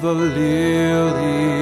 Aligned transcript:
the 0.00 0.14
lily. 0.14 1.59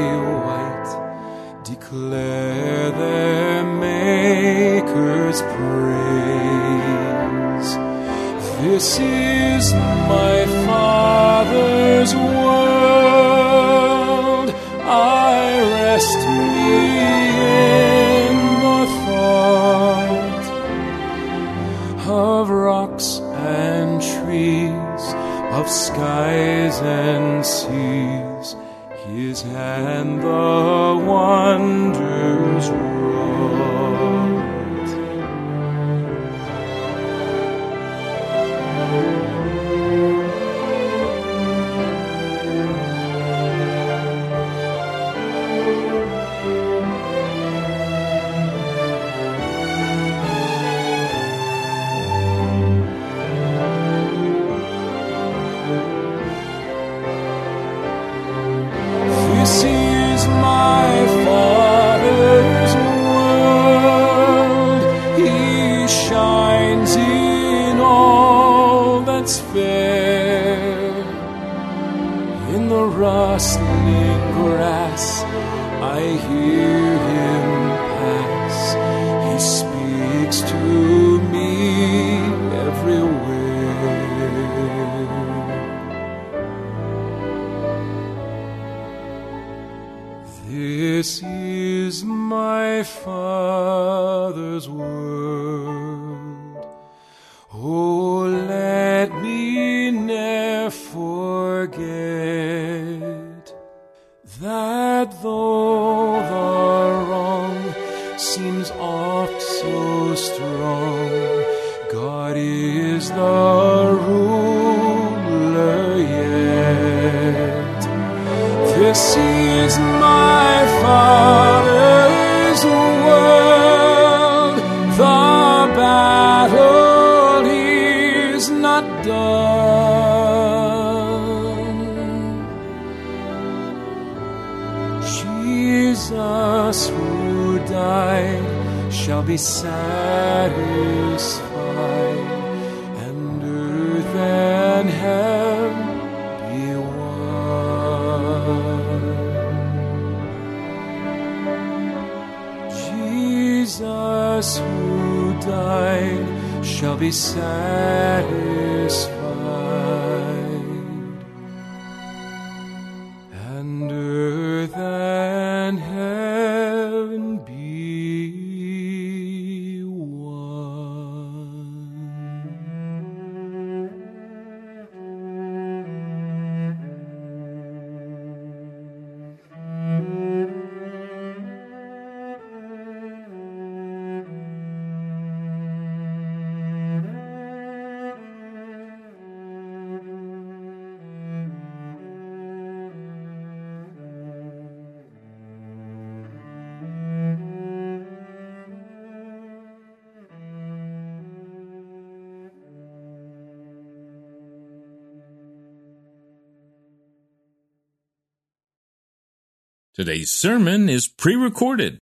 Today's 209.99 210.31
sermon 210.31 210.89
is 210.89 211.09
pre 211.09 211.35
recorded. 211.35 211.99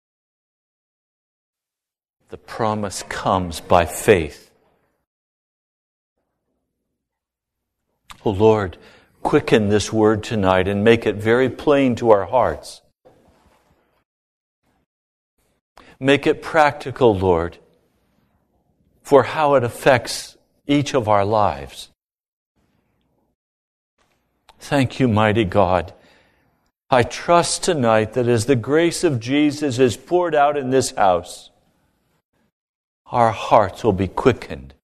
The 2.28 2.37
promise 2.37 3.02
comes 3.04 3.60
by 3.60 3.87
faith. 3.87 4.50
Oh 8.22 8.32
Lord, 8.32 8.76
quicken 9.22 9.70
this 9.70 9.94
word 9.94 10.22
tonight 10.22 10.69
and 10.69 10.84
make 10.84 11.06
it 11.06 11.16
very 11.16 11.48
plain 11.48 11.96
to 11.96 12.10
our 12.10 12.26
hearts. 12.26 12.82
Make 15.98 16.26
it 16.26 16.43
practical, 16.43 17.16
Lord, 17.16 17.56
for 19.00 19.22
how 19.22 19.54
it 19.54 19.64
affects 19.64 20.37
each 20.66 20.93
of 20.93 21.08
our 21.08 21.25
lives. 21.25 21.88
Thank 24.58 25.00
you, 25.00 25.08
mighty 25.08 25.44
God. 25.44 25.94
I 26.88 27.03
trust 27.03 27.65
tonight 27.65 28.12
that 28.12 28.29
as 28.29 28.47
the 28.47 28.55
grace 28.55 29.03
of 29.03 29.19
Jesus 29.19 29.79
is 29.79 29.97
poured 29.97 30.35
out 30.35 30.56
in 30.56 30.71
this 30.71 30.93
house, 30.93 31.50
our 33.06 33.33
hearts 33.33 33.83
will 33.83 33.93
be 33.93 34.06
quickened. 34.09 34.75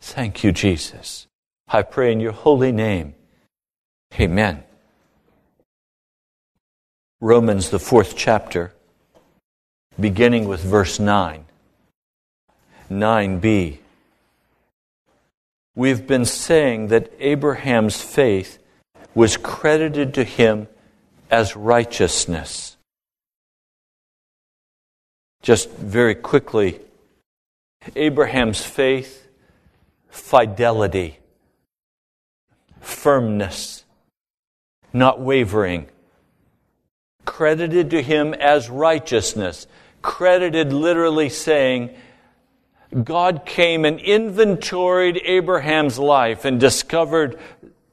Thank 0.00 0.42
you, 0.42 0.50
Jesus. 0.50 1.28
I 1.68 1.82
pray 1.82 2.12
in 2.12 2.20
your 2.20 2.32
holy 2.32 2.72
name. 2.72 3.14
Amen. 4.18 4.64
Romans, 7.20 7.70
the 7.70 7.78
fourth 7.78 8.16
chapter, 8.16 8.72
beginning 9.98 10.46
with 10.46 10.62
verse 10.62 10.98
9. 10.98 11.44
9b. 12.90 13.78
We've 15.74 16.06
been 16.06 16.24
saying 16.24 16.88
that 16.88 17.12
Abraham's 17.18 18.00
faith 18.00 18.58
was 19.16 19.38
credited 19.38 20.12
to 20.12 20.22
him 20.22 20.68
as 21.30 21.56
righteousness. 21.56 22.76
Just 25.40 25.70
very 25.70 26.14
quickly, 26.14 26.78
Abraham's 27.96 28.62
faith, 28.62 29.26
fidelity, 30.10 31.18
firmness, 32.80 33.84
not 34.92 35.18
wavering, 35.18 35.86
credited 37.24 37.88
to 37.90 38.02
him 38.02 38.34
as 38.34 38.68
righteousness, 38.68 39.66
credited 40.02 40.74
literally 40.74 41.30
saying, 41.30 41.88
God 43.02 43.46
came 43.46 43.86
and 43.86 43.98
inventoried 43.98 45.22
Abraham's 45.24 45.98
life 45.98 46.44
and 46.44 46.60
discovered 46.60 47.38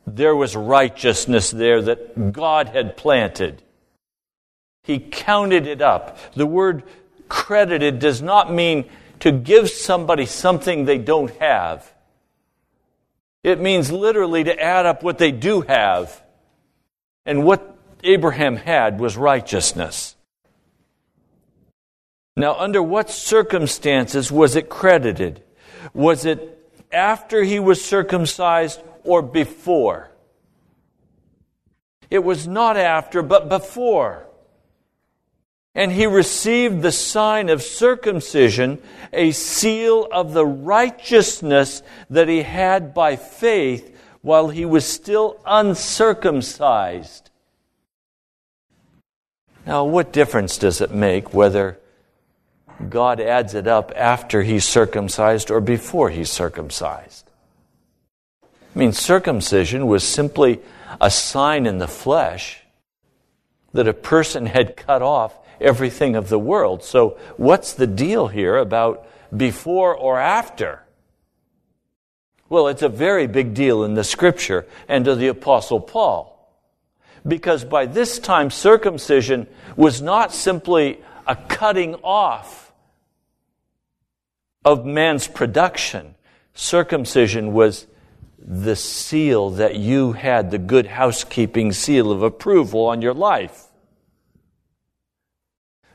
there 0.05 0.35
was 0.35 0.55
righteousness 0.55 1.51
there 1.51 1.81
that 1.81 2.33
God 2.33 2.69
had 2.69 2.97
planted. 2.97 3.61
He 4.83 4.99
counted 4.99 5.65
it 5.65 5.81
up. 5.81 6.17
The 6.33 6.45
word 6.45 6.83
credited 7.29 7.99
does 7.99 8.21
not 8.21 8.51
mean 8.51 8.89
to 9.21 9.31
give 9.31 9.69
somebody 9.69 10.25
something 10.25 10.85
they 10.85 10.97
don't 10.97 11.35
have. 11.37 11.93
It 13.43 13.59
means 13.59 13.91
literally 13.91 14.43
to 14.43 14.61
add 14.61 14.85
up 14.85 15.03
what 15.03 15.17
they 15.17 15.31
do 15.31 15.61
have. 15.61 16.21
And 17.25 17.45
what 17.45 17.77
Abraham 18.03 18.57
had 18.57 18.99
was 18.99 19.15
righteousness. 19.15 20.15
Now, 22.35 22.55
under 22.55 22.81
what 22.81 23.09
circumstances 23.09 24.31
was 24.31 24.55
it 24.55 24.69
credited? 24.69 25.41
Was 25.93 26.25
it 26.25 26.59
after 26.91 27.43
he 27.43 27.59
was 27.59 27.83
circumcised 27.83 28.81
or 29.03 29.21
before? 29.21 30.09
It 32.09 32.23
was 32.23 32.47
not 32.47 32.77
after, 32.77 33.23
but 33.23 33.49
before. 33.49 34.27
And 35.75 35.91
he 35.91 36.05
received 36.05 36.81
the 36.81 36.91
sign 36.91 37.49
of 37.49 37.63
circumcision, 37.63 38.79
a 39.11 39.31
seal 39.31 40.07
of 40.11 40.33
the 40.33 40.45
righteousness 40.45 41.81
that 42.11 42.27
he 42.27 42.43
had 42.43 42.93
by 42.93 43.15
faith 43.15 43.97
while 44.21 44.49
he 44.49 44.63
was 44.63 44.85
still 44.85 45.41
uncircumcised. 45.45 47.31
Now, 49.65 49.85
what 49.85 50.13
difference 50.13 50.57
does 50.57 50.81
it 50.81 50.91
make 50.91 51.33
whether 51.33 51.79
God 52.89 53.19
adds 53.19 53.55
it 53.55 53.67
up 53.67 53.91
after 53.95 54.43
he's 54.43 54.65
circumcised 54.65 55.49
or 55.49 55.61
before 55.61 56.09
he's 56.09 56.29
circumcised? 56.29 57.29
I 58.75 58.79
mean, 58.79 58.91
circumcision 58.91 59.87
was 59.87 60.03
simply 60.03 60.59
a 60.99 61.11
sign 61.11 61.65
in 61.65 61.77
the 61.77 61.87
flesh 61.87 62.61
that 63.73 63.87
a 63.87 63.93
person 63.93 64.45
had 64.45 64.75
cut 64.75 65.01
off 65.01 65.37
everything 65.61 66.15
of 66.15 66.29
the 66.29 66.39
world. 66.39 66.83
So, 66.83 67.17
what's 67.37 67.73
the 67.73 67.87
deal 67.87 68.27
here 68.27 68.57
about 68.57 69.07
before 69.35 69.95
or 69.95 70.19
after? 70.19 70.83
Well, 72.49 72.67
it's 72.67 72.81
a 72.81 72.89
very 72.89 73.27
big 73.27 73.53
deal 73.53 73.83
in 73.83 73.93
the 73.93 74.03
scripture 74.03 74.65
and 74.87 75.05
to 75.05 75.15
the 75.15 75.27
Apostle 75.27 75.79
Paul. 75.79 76.29
Because 77.25 77.63
by 77.63 77.85
this 77.85 78.19
time, 78.19 78.51
circumcision 78.51 79.47
was 79.75 80.01
not 80.01 80.33
simply 80.33 81.01
a 81.25 81.35
cutting 81.35 81.95
off 82.03 82.71
of 84.65 84.85
man's 84.85 85.27
production, 85.27 86.15
circumcision 86.53 87.53
was 87.53 87.87
the 88.45 88.75
seal 88.75 89.51
that 89.51 89.75
you 89.75 90.11
had, 90.11 90.51
the 90.51 90.57
good 90.57 90.85
housekeeping 90.85 91.71
seal 91.71 92.11
of 92.11 92.21
approval 92.21 92.85
on 92.85 93.01
your 93.01 93.13
life. 93.13 93.67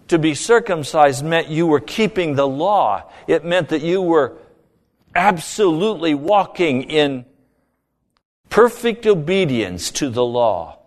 To 0.09 0.19
be 0.19 0.35
circumcised 0.35 1.23
meant 1.23 1.49
you 1.49 1.67
were 1.67 1.81
keeping 1.81 2.35
the 2.35 2.49
law. 2.49 3.11
It 3.27 3.45
meant 3.45 3.69
that 3.69 3.83
you 3.83 4.01
were 4.01 4.39
absolutely 5.15 6.15
walking 6.15 6.85
in 6.85 7.27
perfect 8.49 9.07
obedience 9.07 9.91
to 9.91 10.09
the 10.09 10.25
law. 10.25 10.79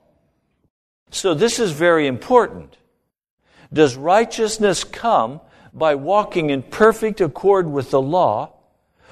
So 1.12 1.36
this 1.36 1.60
is 1.60 1.72
very 1.72 2.08
important. 2.08 2.78
Does 3.72 3.96
righteousness 3.96 4.84
come 4.84 5.42
by 5.72 5.94
walking 5.94 6.50
in 6.50 6.64
perfect 6.64 7.22
accord 7.22 7.68
with 7.68 7.92
the 7.92 8.02
law? 8.02 8.54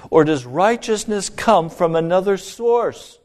Or 0.08 0.24
does 0.24 0.46
righteousness 0.46 1.28
come 1.28 1.68
from 1.68 1.94
another 1.94 2.36
source? 2.36 3.18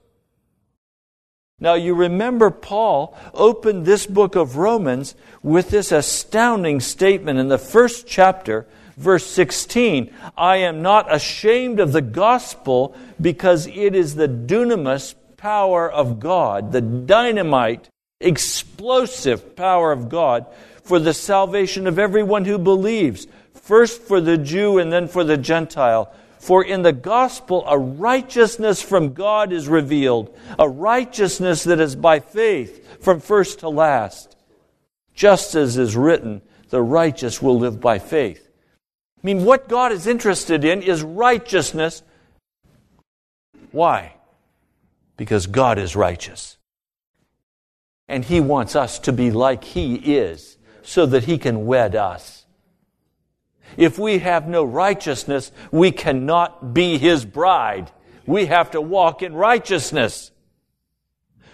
Now, 1.59 1.75
you 1.75 1.95
remember 1.95 2.51
Paul 2.51 3.17
opened 3.33 3.85
this 3.85 4.05
book 4.05 4.35
of 4.35 4.57
Romans 4.57 5.15
with 5.41 5.69
this 5.69 5.93
astounding 5.93 6.81
statement 6.81 7.39
in 7.39 7.47
the 7.47 7.57
first 7.57 8.05
chapter, 8.05 8.67
verse 8.97 9.25
16 9.25 10.13
I 10.37 10.57
am 10.57 10.81
not 10.81 11.13
ashamed 11.13 11.79
of 11.79 11.93
the 11.93 12.01
gospel 12.01 12.93
because 13.21 13.67
it 13.67 13.95
is 13.95 14.15
the 14.15 14.27
dunamis 14.27 15.15
power 15.37 15.89
of 15.89 16.19
God, 16.19 16.73
the 16.73 16.81
dynamite, 16.81 17.89
explosive 18.19 19.55
power 19.55 19.91
of 19.93 20.09
God 20.09 20.45
for 20.83 20.99
the 20.99 21.13
salvation 21.13 21.87
of 21.87 21.97
everyone 21.97 22.45
who 22.45 22.57
believes, 22.57 23.27
first 23.53 24.01
for 24.01 24.19
the 24.19 24.37
Jew 24.37 24.77
and 24.77 24.91
then 24.91 25.07
for 25.07 25.23
the 25.23 25.37
Gentile. 25.37 26.13
For 26.45 26.63
in 26.63 26.83
the 26.83 26.93
gospel, 26.93 27.63
a 27.65 27.75
righteousness 27.75 28.79
from 28.79 29.13
God 29.13 29.51
is 29.51 29.67
revealed, 29.67 30.37
a 30.59 30.69
righteousness 30.69 31.63
that 31.63 31.79
is 31.79 31.95
by 31.95 32.19
faith 32.19 33.01
from 33.01 33.19
first 33.19 33.61
to 33.61 33.69
last. 33.69 34.37
Just 35.15 35.55
as 35.55 35.75
is 35.75 35.97
written, 35.97 36.43
the 36.69 36.83
righteous 36.83 37.41
will 37.41 37.57
live 37.57 37.81
by 37.81 37.97
faith. 37.97 38.47
I 38.77 39.21
mean, 39.23 39.43
what 39.43 39.67
God 39.67 39.91
is 39.91 40.05
interested 40.05 40.63
in 40.63 40.83
is 40.83 41.01
righteousness. 41.01 42.03
Why? 43.71 44.13
Because 45.17 45.47
God 45.47 45.79
is 45.79 45.95
righteous. 45.95 46.57
And 48.07 48.23
He 48.23 48.39
wants 48.39 48.75
us 48.75 48.99
to 48.99 49.11
be 49.11 49.31
like 49.31 49.63
He 49.63 49.95
is 49.95 50.59
so 50.83 51.07
that 51.07 51.23
He 51.23 51.39
can 51.39 51.65
wed 51.65 51.95
us. 51.95 52.44
If 53.77 53.99
we 53.99 54.19
have 54.19 54.47
no 54.47 54.63
righteousness, 54.63 55.51
we 55.71 55.91
cannot 55.91 56.73
be 56.73 56.97
his 56.97 57.25
bride. 57.25 57.91
We 58.25 58.45
have 58.47 58.71
to 58.71 58.81
walk 58.81 59.21
in 59.21 59.33
righteousness. 59.33 60.31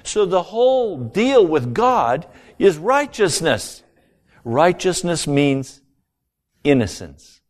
So 0.03 0.25
the 0.25 0.43
whole 0.43 0.97
deal 0.97 1.45
with 1.45 1.73
God 1.73 2.27
is 2.57 2.77
righteousness. 2.77 3.83
Righteousness 4.43 5.27
means 5.27 5.81
innocence. 6.63 7.41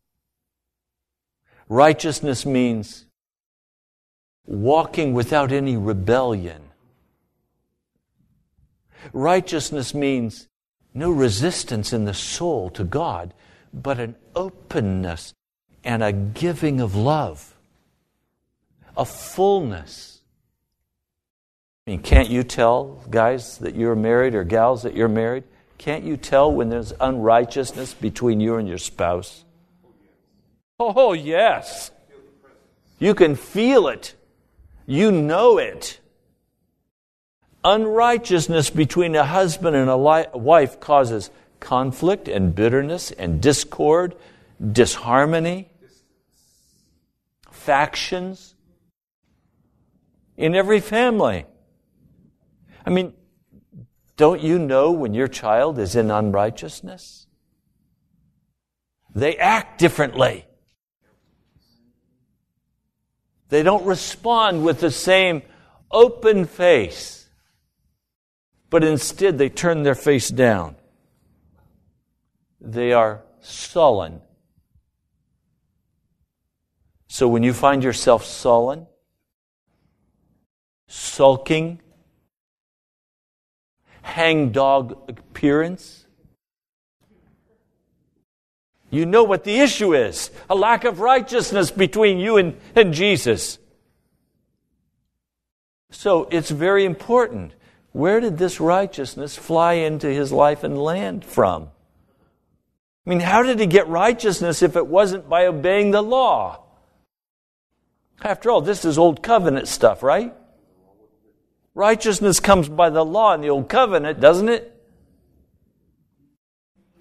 Righteousness 1.69 2.45
means 2.45 3.05
walking 4.45 5.13
without 5.13 5.51
any 5.51 5.77
rebellion. 5.77 6.61
Righteousness 9.13 9.93
means 9.93 10.47
no 10.93 11.09
resistance 11.11 11.93
in 11.93 12.05
the 12.05 12.13
soul 12.13 12.69
to 12.71 12.83
God 12.83 13.33
but 13.73 13.99
an 13.99 14.15
openness 14.35 15.33
and 15.83 16.03
a 16.03 16.11
giving 16.11 16.81
of 16.81 16.95
love, 16.95 17.55
a 18.95 19.05
fullness. 19.05 20.21
I 21.87 21.91
mean, 21.91 22.01
can't 22.01 22.29
you 22.29 22.43
tell, 22.43 23.03
guys, 23.09 23.57
that 23.59 23.75
you're 23.75 23.95
married 23.95 24.35
or 24.35 24.43
gals 24.43 24.83
that 24.83 24.95
you're 24.95 25.07
married? 25.07 25.43
Can't 25.77 26.03
you 26.03 26.15
tell 26.15 26.51
when 26.51 26.69
there's 26.69 26.93
unrighteousness 26.99 27.95
between 27.95 28.39
you 28.39 28.57
and 28.57 28.67
your 28.67 28.77
spouse? 28.77 29.43
Oh, 30.79 31.13
yes. 31.13 31.89
You 32.99 33.15
can 33.15 33.35
feel 33.35 33.87
it. 33.87 34.13
You 34.85 35.11
know 35.11 35.57
it. 35.57 35.99
Unrighteousness 37.63 38.69
between 38.69 39.15
a 39.15 39.23
husband 39.23 39.75
and 39.75 39.89
a 39.89 39.97
wife 39.97 40.79
causes 40.79 41.31
conflict 41.61 42.27
and 42.27 42.53
bitterness 42.53 43.11
and 43.11 43.41
discord, 43.41 44.15
disharmony, 44.73 45.69
factions 47.49 48.55
in 50.35 50.55
every 50.55 50.81
family. 50.81 51.45
I 52.85 52.89
mean, 52.89 53.13
don't 54.17 54.41
you 54.41 54.59
know 54.59 54.91
when 54.91 55.13
your 55.13 55.29
child 55.29 55.79
is 55.79 55.95
in 55.95 56.11
unrighteousness? 56.11 57.27
They 59.15 59.37
act 59.37 59.79
differently. 59.79 60.45
They 63.49 63.63
don't 63.63 63.85
respond 63.85 64.63
with 64.63 64.79
the 64.79 64.91
same 64.91 65.41
open 65.91 66.45
face, 66.45 67.27
but 68.69 68.83
instead 68.83 69.37
they 69.37 69.49
turn 69.49 69.83
their 69.83 69.95
face 69.95 70.29
down. 70.29 70.75
They 72.61 72.93
are 72.93 73.23
sullen. 73.41 74.21
So 77.07 77.27
when 77.27 77.43
you 77.43 77.53
find 77.53 77.83
yourself 77.83 78.23
sullen, 78.23 78.87
sulking, 80.87 81.81
hangdog 84.03 85.09
appearance, 85.09 86.05
you 88.91 89.05
know 89.05 89.23
what 89.23 89.43
the 89.43 89.59
issue 89.59 89.95
is 89.95 90.29
a 90.49 90.55
lack 90.55 90.83
of 90.83 90.99
righteousness 90.99 91.71
between 91.71 92.19
you 92.19 92.37
and, 92.37 92.57
and 92.75 92.93
Jesus. 92.93 93.57
So 95.89 96.27
it's 96.31 96.51
very 96.51 96.85
important. 96.85 97.53
Where 97.91 98.19
did 98.19 98.37
this 98.37 98.59
righteousness 98.59 99.35
fly 99.35 99.73
into 99.73 100.07
his 100.07 100.31
life 100.31 100.63
and 100.63 100.81
land 100.81 101.25
from? 101.25 101.69
I 103.05 103.09
mean, 103.09 103.19
how 103.19 103.41
did 103.41 103.59
he 103.59 103.65
get 103.65 103.87
righteousness 103.87 104.61
if 104.61 104.75
it 104.75 104.85
wasn't 104.85 105.27
by 105.27 105.47
obeying 105.47 105.91
the 105.91 106.03
law? 106.03 106.63
After 108.21 108.51
all, 108.51 108.61
this 108.61 108.85
is 108.85 108.97
Old 108.97 109.23
Covenant 109.23 109.67
stuff, 109.67 110.03
right? 110.03 110.33
Righteousness 111.73 112.39
comes 112.39 112.69
by 112.69 112.89
the 112.89 113.03
law 113.03 113.33
in 113.33 113.41
the 113.41 113.49
Old 113.49 113.69
Covenant, 113.69 114.19
doesn't 114.19 114.49
it? 114.49 114.67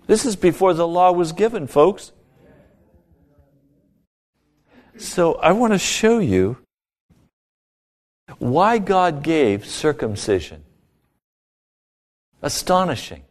This 0.06 0.24
is 0.24 0.36
before 0.36 0.72
the 0.74 0.88
law 0.88 1.12
was 1.12 1.32
given, 1.32 1.66
folks. 1.66 2.12
So 4.96 5.34
I 5.34 5.52
want 5.52 5.72
to 5.72 5.78
show 5.78 6.18
you 6.18 6.58
why 8.38 8.78
God 8.78 9.22
gave 9.22 9.66
circumcision. 9.66 10.64
Astonishing. 12.42 13.22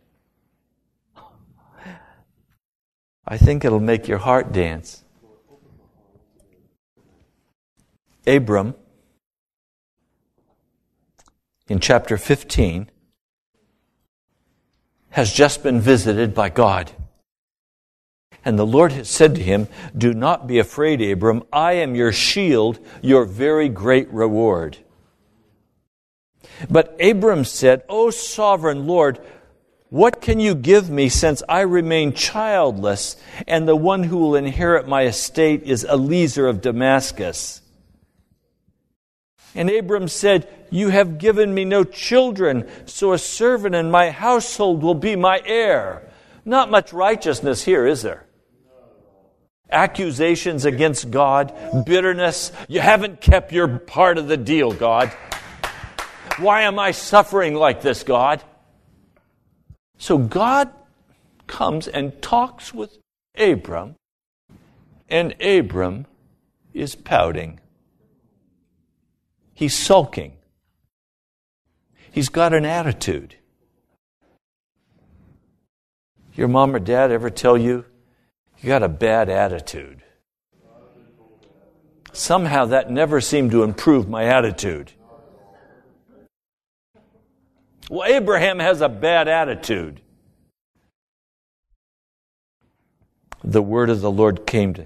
I 3.31 3.37
think 3.37 3.63
it'll 3.63 3.79
make 3.79 4.07
your 4.07 4.17
heart 4.17 4.51
dance. 4.51 5.03
Abram, 8.25 8.73
in 11.67 11.79
chapter 11.79 12.17
15, 12.17 12.89
has 15.11 15.31
just 15.31 15.61
been 15.61 15.79
visited 15.79 16.33
by 16.33 16.49
God. 16.49 16.91
And 18.43 18.57
the 18.57 18.65
Lord 18.65 18.93
has 18.93 19.07
said 19.07 19.35
to 19.35 19.43
him, 19.43 19.67
Do 19.95 20.11
not 20.13 20.47
be 20.47 20.57
afraid, 20.57 20.99
Abram. 20.99 21.43
I 21.53 21.73
am 21.73 21.93
your 21.93 22.11
shield, 22.11 22.79
your 23.03 23.25
very 23.25 23.69
great 23.69 24.09
reward. 24.11 24.79
But 26.67 26.95
Abram 26.99 27.43
said, 27.43 27.83
O 27.89 28.09
sovereign 28.09 28.87
Lord, 28.87 29.19
what 29.89 30.21
can 30.21 30.39
you 30.39 30.53
give 30.53 30.89
me 30.89 31.09
since 31.09 31.41
I 31.49 31.61
remain 31.61 32.13
childless, 32.13 33.15
and 33.47 33.67
the 33.67 33.75
one 33.75 34.03
who 34.03 34.17
will 34.17 34.35
inherit 34.35 34.87
my 34.87 35.05
estate 35.05 35.63
is 35.63 35.83
Eliezer 35.83 36.47
of 36.47 36.61
Damascus? 36.61 37.61
And 39.55 39.67
Abram 39.67 40.07
said, 40.07 40.47
You 40.69 40.89
have 40.89 41.17
given 41.17 41.53
me 41.53 41.65
no 41.65 41.83
children, 41.83 42.69
so 42.85 43.13
a 43.13 43.17
servant 43.17 43.73
in 43.73 43.89
my 43.89 44.11
household 44.11 44.83
will 44.83 44.93
be 44.93 45.15
my 45.15 45.41
heir. 45.43 46.07
Not 46.45 46.69
much 46.69 46.93
righteousness 46.93 47.63
here, 47.63 47.87
is 47.87 48.03
there? 48.03 48.27
Accusations 49.71 50.65
against 50.65 51.09
God, 51.09 51.53
bitterness. 51.85 52.51
You 52.67 52.79
haven't 52.79 53.21
kept 53.21 53.51
your 53.51 53.79
part 53.79 54.19
of 54.19 54.27
the 54.27 54.37
deal, 54.37 54.71
God. 54.71 55.11
Why 56.37 56.61
am 56.61 56.77
I 56.77 56.91
suffering 56.91 57.55
like 57.55 57.81
this, 57.81 58.03
God? 58.03 58.43
So 59.99 60.17
God 60.17 60.69
comes 61.45 61.87
and 61.87 62.19
talks 62.21 62.73
with 62.73 62.97
Abram, 63.37 63.95
and 65.09 65.35
Abram 65.41 66.07
is 66.73 66.95
pouting. 66.95 67.59
He's 69.53 69.75
sulking. 69.75 70.37
He's 72.11 72.29
got 72.29 72.53
an 72.53 72.65
attitude. 72.65 73.35
Your 76.33 76.47
mom 76.47 76.73
or 76.73 76.79
dad 76.79 77.11
ever 77.11 77.29
tell 77.29 77.57
you, 77.57 77.83
you 78.61 78.67
got 78.69 78.83
a 78.83 78.89
bad 78.89 79.29
attitude? 79.29 80.01
Somehow 82.13 82.65
that 82.65 82.89
never 82.89 83.19
seemed 83.19 83.51
to 83.51 83.63
improve 83.63 84.07
my 84.07 84.23
attitude. 84.23 84.93
Well, 87.89 88.07
Abraham 88.07 88.59
has 88.59 88.81
a 88.81 88.89
bad 88.89 89.27
attitude. 89.27 89.99
The 93.43 93.63
word 93.63 93.89
of 93.89 94.01
the 94.01 94.11
Lord 94.11 94.45
came 94.45 94.75
to, 94.75 94.85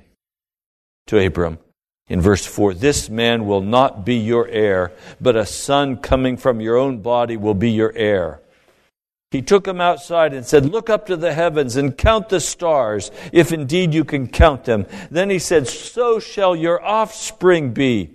to 1.08 1.26
Abram 1.26 1.60
in 2.08 2.22
verse 2.22 2.46
4 2.46 2.74
This 2.76 3.10
man 3.10 3.46
will 3.46 3.62
not 3.62 4.06
be 4.06 4.16
your 4.16 4.48
heir, 4.48 4.94
but 5.20 5.36
a 5.36 5.46
son 5.46 5.98
coming 5.98 6.38
from 6.38 6.62
your 6.62 6.78
own 6.78 7.00
body 7.00 7.36
will 7.36 7.54
be 7.54 7.72
your 7.72 7.92
heir. 7.94 8.40
He 9.32 9.42
took 9.42 9.68
him 9.68 9.82
outside 9.82 10.34
and 10.34 10.46
said, 10.46 10.66
Look 10.66 10.90
up 10.90 11.08
to 11.08 11.18
the 11.18 11.34
heavens 11.34 11.76
and 11.76 11.98
count 11.98 12.30
the 12.30 12.40
stars, 12.40 13.12
if 13.34 13.52
indeed 13.52 13.94
you 13.94 14.06
can 14.06 14.28
count 14.28 14.64
them. 14.64 14.86
Then 15.12 15.30
he 15.30 15.40
said, 15.40 15.68
So 15.68 16.20
shall 16.20 16.56
your 16.56 16.82
offspring 16.82 17.74
be. 17.74 18.12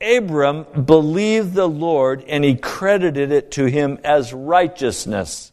Abram 0.00 0.64
believed 0.84 1.54
the 1.54 1.68
Lord 1.68 2.24
and 2.26 2.44
he 2.44 2.54
credited 2.54 3.32
it 3.32 3.50
to 3.52 3.66
him 3.66 3.98
as 4.02 4.32
righteousness. 4.32 5.52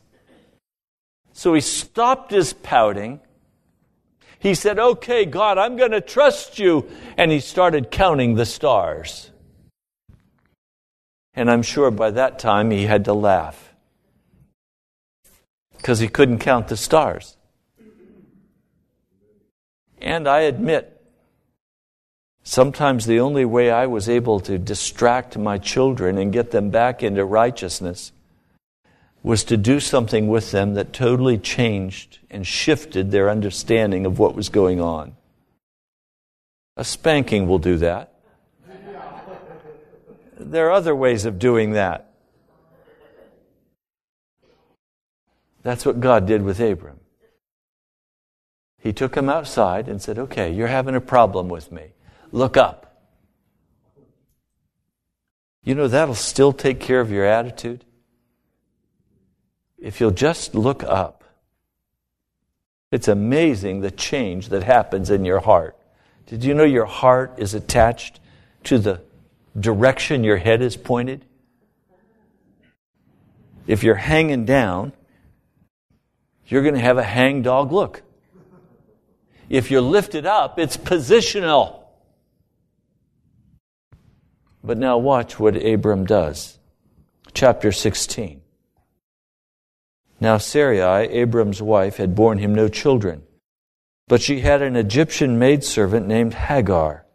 So 1.33 1.53
he 1.53 1.61
stopped 1.61 2.31
his 2.31 2.53
pouting 2.53 3.19
he 4.39 4.53
said, 4.53 4.79
Okay, 4.79 5.25
God, 5.25 5.57
I'm 5.57 5.75
going 5.77 5.91
to 5.91 6.01
trust 6.01 6.59
you. 6.59 6.89
And 7.17 7.31
he 7.31 7.39
started 7.39 7.91
counting 7.91 8.35
the 8.35 8.45
stars. 8.45 9.31
And 11.33 11.49
I'm 11.49 11.63
sure 11.63 11.91
by 11.91 12.11
that 12.11 12.39
time 12.39 12.71
he 12.71 12.85
had 12.85 13.05
to 13.05 13.13
laugh 13.13 13.73
because 15.75 15.99
he 15.99 16.07
couldn't 16.07 16.39
count 16.39 16.67
the 16.67 16.77
stars. 16.77 17.37
And 19.99 20.27
I 20.27 20.41
admit, 20.41 20.96
sometimes 22.47 23.05
the 23.05 23.19
only 23.19 23.43
way 23.43 23.69
I 23.69 23.87
was 23.87 24.07
able 24.07 24.39
to 24.41 24.57
distract 24.57 25.37
my 25.37 25.57
children 25.57 26.17
and 26.17 26.31
get 26.31 26.51
them 26.51 26.69
back 26.69 27.03
into 27.03 27.25
righteousness 27.25 28.13
was 29.21 29.43
to 29.43 29.57
do 29.57 29.81
something 29.81 30.29
with 30.29 30.51
them 30.51 30.75
that 30.75 30.93
totally 30.93 31.37
changed 31.37 32.19
and 32.31 32.47
shifted 32.47 33.11
their 33.11 33.29
understanding 33.29 34.05
of 34.05 34.17
what 34.17 34.33
was 34.33 34.47
going 34.47 34.79
on. 34.79 35.17
A 36.77 36.85
spanking 36.85 37.49
will 37.49 37.59
do 37.59 37.75
that. 37.77 38.13
There 40.39 40.67
are 40.67 40.71
other 40.71 40.95
ways 40.95 41.25
of 41.25 41.39
doing 41.39 41.71
that. 41.73 42.13
That's 45.63 45.85
what 45.85 45.99
God 45.99 46.25
did 46.25 46.43
with 46.43 46.61
Abram. 46.61 47.01
He 48.79 48.93
took 48.93 49.15
him 49.15 49.27
outside 49.27 49.89
and 49.89 50.01
said, 50.01 50.17
Okay, 50.17 50.53
you're 50.53 50.67
having 50.67 50.95
a 50.95 51.01
problem 51.01 51.49
with 51.49 51.73
me. 51.73 51.91
Look 52.37 52.55
up. 52.55 52.83
You 55.63 55.75
know, 55.75 55.87
that'll 55.87 56.15
still 56.15 56.53
take 56.53 56.79
care 56.79 57.01
of 57.01 57.11
your 57.11 57.25
attitude 57.25 57.83
if 59.77 59.99
you'll 59.99 60.11
just 60.11 60.55
look 60.55 60.83
up, 60.83 61.23
it's 62.91 63.07
amazing 63.07 63.81
the 63.81 63.91
change 63.91 64.49
that 64.49 64.63
happens 64.63 65.09
in 65.09 65.25
your 65.25 65.39
heart. 65.39 65.77
Did 66.25 66.43
you 66.43 66.53
know 66.53 66.63
your 66.63 66.85
heart 66.85 67.35
is 67.37 67.53
attached 67.53 68.19
to 68.65 68.79
the 68.79 69.01
direction 69.59 70.23
your 70.23 70.37
head 70.37 70.61
is 70.61 70.77
pointed? 70.77 71.25
If 73.65 73.83
you're 73.83 73.95
hanging 73.95 74.45
down, 74.45 74.93
you're 76.47 76.63
going 76.63 76.75
to 76.75 76.81
have 76.81 76.97
a 76.97 77.03
hangdog 77.03 77.71
look. 77.71 78.03
If 79.49 79.69
you're 79.69 79.81
lifted 79.81 80.25
up, 80.25 80.59
it's 80.59 80.77
positional. 80.77 81.79
But 84.67 84.77
now 84.77 84.97
watch 84.97 85.39
what 85.39 85.55
Abram 85.55 86.05
does. 86.05 86.59
Chapter 87.33 87.71
16. 87.71 88.41
Now 90.19 90.37
Sarai, 90.37 91.07
Abram's 91.07 91.61
wife, 91.61 91.95
had 91.95 92.15
borne 92.15 92.39
him 92.39 92.53
no 92.53 92.67
children, 92.67 93.23
but 94.09 94.21
she 94.21 94.41
had 94.41 94.61
an 94.61 94.75
Egyptian 94.75 95.39
maidservant 95.39 96.05
named 96.05 96.33
Hagar. 96.33 97.05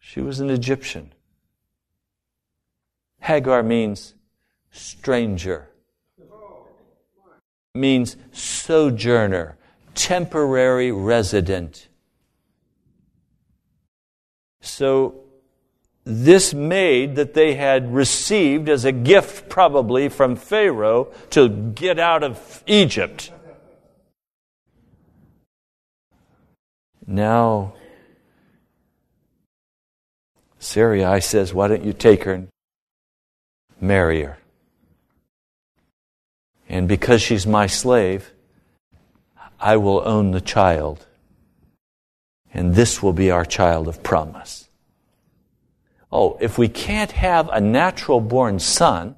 She 0.00 0.20
was 0.20 0.38
an 0.38 0.50
Egyptian. 0.50 1.14
Hagar 3.20 3.62
means 3.62 4.12
stranger, 4.70 5.70
means 7.74 8.18
sojourner, 8.32 9.56
temporary 9.94 10.92
resident. 10.92 11.88
So, 14.60 15.21
this 16.04 16.52
maid 16.52 17.16
that 17.16 17.34
they 17.34 17.54
had 17.54 17.94
received 17.94 18.68
as 18.68 18.84
a 18.84 18.92
gift, 18.92 19.48
probably 19.48 20.08
from 20.08 20.36
Pharaoh, 20.36 21.12
to 21.30 21.48
get 21.48 21.98
out 21.98 22.24
of 22.24 22.62
Egypt. 22.66 23.30
Now, 27.06 27.74
Sarai 30.58 31.20
says, 31.20 31.52
Why 31.52 31.68
don't 31.68 31.84
you 31.84 31.92
take 31.92 32.24
her 32.24 32.32
and 32.32 32.48
marry 33.80 34.22
her? 34.22 34.38
And 36.68 36.88
because 36.88 37.20
she's 37.20 37.46
my 37.46 37.66
slave, 37.66 38.32
I 39.60 39.76
will 39.76 40.02
own 40.06 40.30
the 40.30 40.40
child. 40.40 41.06
And 42.54 42.74
this 42.74 43.02
will 43.02 43.12
be 43.12 43.30
our 43.30 43.44
child 43.44 43.88
of 43.88 44.02
promise. 44.02 44.61
Oh, 46.12 46.36
if 46.40 46.58
we 46.58 46.68
can't 46.68 47.12
have 47.12 47.48
a 47.48 47.60
natural 47.60 48.20
born 48.20 48.58
son, 48.58 49.16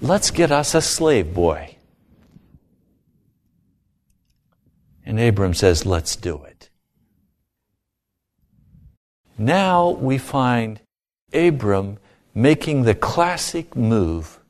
let's 0.00 0.30
get 0.30 0.50
us 0.50 0.74
a 0.74 0.80
slave 0.80 1.34
boy. 1.34 1.76
And 5.04 5.20
Abram 5.20 5.52
says, 5.52 5.84
let's 5.84 6.16
do 6.16 6.42
it. 6.44 6.70
Now 9.36 9.90
we 9.90 10.16
find 10.16 10.80
Abram 11.34 11.98
making 12.34 12.84
the 12.84 12.94
classic 12.94 13.76
move. 13.76 14.40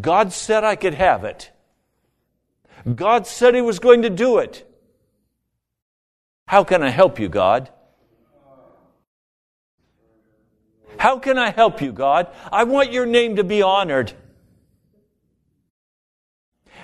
God 0.00 0.32
said 0.32 0.64
I 0.64 0.74
could 0.74 0.94
have 0.94 1.24
it. 1.24 1.52
God 2.94 3.26
said 3.26 3.54
He 3.54 3.60
was 3.60 3.78
going 3.78 4.02
to 4.02 4.10
do 4.10 4.38
it. 4.38 4.64
How 6.46 6.64
can 6.64 6.82
I 6.82 6.90
help 6.90 7.20
you, 7.20 7.28
God? 7.28 7.70
How 10.98 11.18
can 11.18 11.38
I 11.38 11.50
help 11.50 11.80
you, 11.80 11.92
God? 11.92 12.28
I 12.52 12.64
want 12.64 12.92
your 12.92 13.06
name 13.06 13.36
to 13.36 13.44
be 13.44 13.62
honored. 13.62 14.12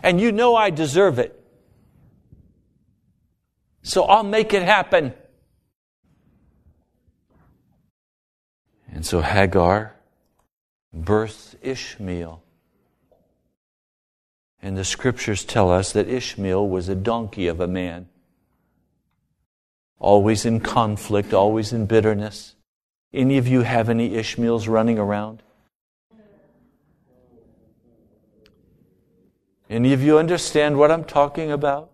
And 0.02 0.21
you 0.21 0.33
know 0.33 0.54
I 0.54 0.70
deserve 0.70 1.18
it. 1.18 1.40
So 3.83 4.05
I'll 4.05 4.24
make 4.24 4.55
it 4.55 4.62
happen. 4.62 5.12
And 8.92 9.05
so 9.05 9.20
Hagar 9.20 9.94
births 10.92 11.57
Ishmael. 11.61 12.42
And 14.62 14.79
the 14.79 14.85
scriptures 14.85 15.44
tell 15.44 15.70
us 15.70 15.92
that 15.92 16.09
Ishmael 16.09 16.66
was 16.68 16.88
a 16.88 16.94
donkey 16.94 17.48
of 17.48 17.61
a 17.61 17.66
man, 17.66 18.09
always 19.98 20.46
in 20.46 20.61
conflict, 20.61 21.35
always 21.35 21.72
in 21.72 21.87
bitterness. 21.87 22.55
Any 23.14 23.38
of 23.38 23.48
you 23.48 23.62
have 23.62 23.88
any 23.88 24.14
Ishmaels 24.16 24.68
running 24.68 24.98
around? 24.98 25.42
Any 29.70 29.92
of 29.92 30.03
you 30.03 30.18
understand 30.18 30.77
what 30.77 30.90
I'm 30.90 31.05
talking 31.05 31.50
about? 31.50 31.90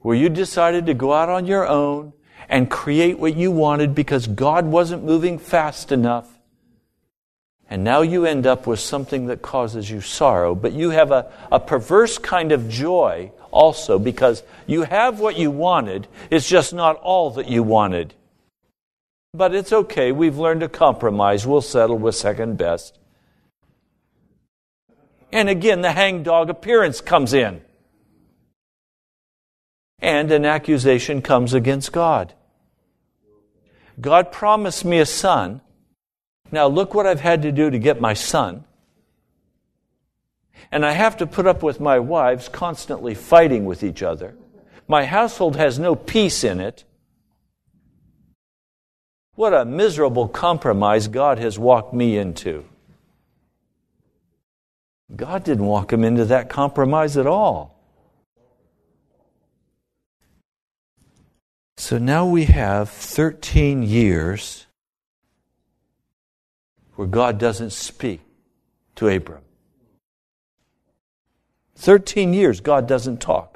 Where 0.00 0.16
you 0.16 0.28
decided 0.28 0.86
to 0.86 0.94
go 0.94 1.12
out 1.12 1.28
on 1.28 1.44
your 1.44 1.66
own 1.66 2.12
and 2.48 2.70
create 2.70 3.18
what 3.18 3.36
you 3.36 3.50
wanted 3.50 3.94
because 3.94 4.26
God 4.26 4.64
wasn't 4.64 5.04
moving 5.04 5.38
fast 5.38 5.92
enough 5.92 6.40
and 7.70 7.84
now 7.84 8.02
you 8.02 8.26
end 8.26 8.48
up 8.48 8.66
with 8.66 8.80
something 8.80 9.26
that 9.26 9.42
causes 9.42 9.88
you 9.88 10.00
sorrow. 10.00 10.56
But 10.56 10.72
you 10.72 10.90
have 10.90 11.12
a, 11.12 11.30
a 11.52 11.60
perverse 11.60 12.18
kind 12.18 12.50
of 12.50 12.68
joy 12.68 13.30
also 13.52 13.96
because 13.96 14.42
you 14.66 14.82
have 14.82 15.20
what 15.20 15.38
you 15.38 15.52
wanted. 15.52 16.08
It's 16.30 16.48
just 16.48 16.74
not 16.74 16.96
all 16.96 17.30
that 17.30 17.46
you 17.46 17.62
wanted. 17.62 18.12
But 19.32 19.54
it's 19.54 19.72
okay. 19.72 20.12
We've 20.12 20.38
learned 20.38 20.60
to 20.60 20.68
compromise. 20.68 21.46
We'll 21.46 21.60
settle 21.60 21.98
with 21.98 22.16
second 22.16 22.58
best. 22.58 22.98
And 25.32 25.48
again, 25.48 25.82
the 25.82 25.92
hangdog 25.92 26.50
appearance 26.50 27.00
comes 27.00 27.32
in. 27.32 27.62
And 30.00 30.32
an 30.32 30.44
accusation 30.44 31.22
comes 31.22 31.54
against 31.54 31.92
God. 31.92 32.34
God 34.00 34.32
promised 34.32 34.84
me 34.84 34.98
a 34.98 35.06
son. 35.06 35.60
Now, 36.50 36.66
look 36.66 36.94
what 36.94 37.06
I've 37.06 37.20
had 37.20 37.42
to 37.42 37.52
do 37.52 37.70
to 37.70 37.78
get 37.78 38.00
my 38.00 38.14
son. 38.14 38.64
And 40.72 40.84
I 40.84 40.92
have 40.92 41.16
to 41.18 41.26
put 41.26 41.46
up 41.46 41.62
with 41.62 41.80
my 41.80 41.98
wives 41.98 42.48
constantly 42.48 43.14
fighting 43.14 43.64
with 43.64 43.82
each 43.82 44.02
other. 44.02 44.34
My 44.88 45.04
household 45.04 45.56
has 45.56 45.78
no 45.78 45.94
peace 45.94 46.42
in 46.42 46.60
it. 46.60 46.84
What 49.40 49.54
a 49.54 49.64
miserable 49.64 50.28
compromise 50.28 51.08
God 51.08 51.38
has 51.38 51.58
walked 51.58 51.94
me 51.94 52.18
into. 52.18 52.66
God 55.16 55.44
didn't 55.44 55.64
walk 55.64 55.94
him 55.94 56.04
into 56.04 56.26
that 56.26 56.50
compromise 56.50 57.16
at 57.16 57.26
all. 57.26 57.74
So 61.78 61.96
now 61.96 62.26
we 62.26 62.44
have 62.44 62.90
13 62.90 63.82
years 63.82 64.66
where 66.96 67.08
God 67.08 67.38
doesn't 67.38 67.70
speak 67.70 68.20
to 68.96 69.08
Abram. 69.08 69.40
13 71.76 72.34
years, 72.34 72.60
God 72.60 72.86
doesn't 72.86 73.22
talk. 73.22 73.49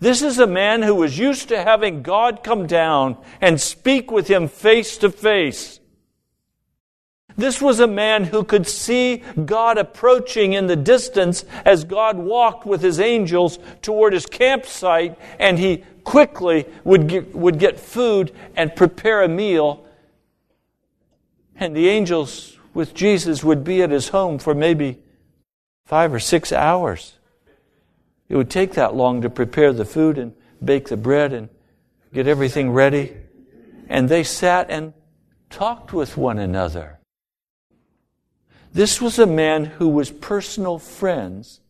This 0.00 0.22
is 0.22 0.38
a 0.38 0.46
man 0.46 0.82
who 0.82 0.94
was 0.94 1.18
used 1.18 1.48
to 1.48 1.62
having 1.62 2.02
God 2.02 2.44
come 2.44 2.66
down 2.66 3.16
and 3.40 3.60
speak 3.60 4.10
with 4.10 4.28
him 4.28 4.48
face 4.48 4.96
to 4.98 5.10
face. 5.10 5.80
This 7.36 7.60
was 7.60 7.80
a 7.80 7.86
man 7.86 8.24
who 8.24 8.42
could 8.42 8.66
see 8.66 9.22
God 9.44 9.78
approaching 9.78 10.52
in 10.54 10.66
the 10.66 10.76
distance 10.76 11.44
as 11.64 11.84
God 11.84 12.16
walked 12.16 12.66
with 12.66 12.82
his 12.82 12.98
angels 12.98 13.58
toward 13.82 14.12
his 14.12 14.26
campsite, 14.26 15.18
and 15.38 15.58
he 15.58 15.84
quickly 16.04 16.66
would 16.84 17.06
get, 17.06 17.34
would 17.34 17.58
get 17.58 17.78
food 17.78 18.32
and 18.56 18.74
prepare 18.74 19.22
a 19.22 19.28
meal 19.28 19.84
and 21.58 21.74
the 21.74 21.88
angels 21.88 22.56
with 22.72 22.94
Jesus 22.94 23.42
would 23.42 23.64
be 23.64 23.82
at 23.82 23.90
his 23.90 24.08
home 24.08 24.38
for 24.38 24.54
maybe 24.54 24.98
five 25.84 26.14
or 26.14 26.20
six 26.20 26.52
hours. 26.52 27.17
It 28.28 28.36
would 28.36 28.50
take 28.50 28.74
that 28.74 28.94
long 28.94 29.22
to 29.22 29.30
prepare 29.30 29.72
the 29.72 29.84
food 29.84 30.18
and 30.18 30.34
bake 30.62 30.88
the 30.88 30.96
bread 30.96 31.32
and 31.32 31.48
get 32.12 32.26
everything 32.26 32.70
ready. 32.70 33.16
And 33.88 34.08
they 34.08 34.22
sat 34.22 34.70
and 34.70 34.92
talked 35.50 35.92
with 35.92 36.16
one 36.16 36.38
another. 36.38 36.98
This 38.72 39.00
was 39.00 39.18
a 39.18 39.26
man 39.26 39.64
who 39.64 39.88
was 39.88 40.10
personal 40.10 40.78
friends 40.78 41.60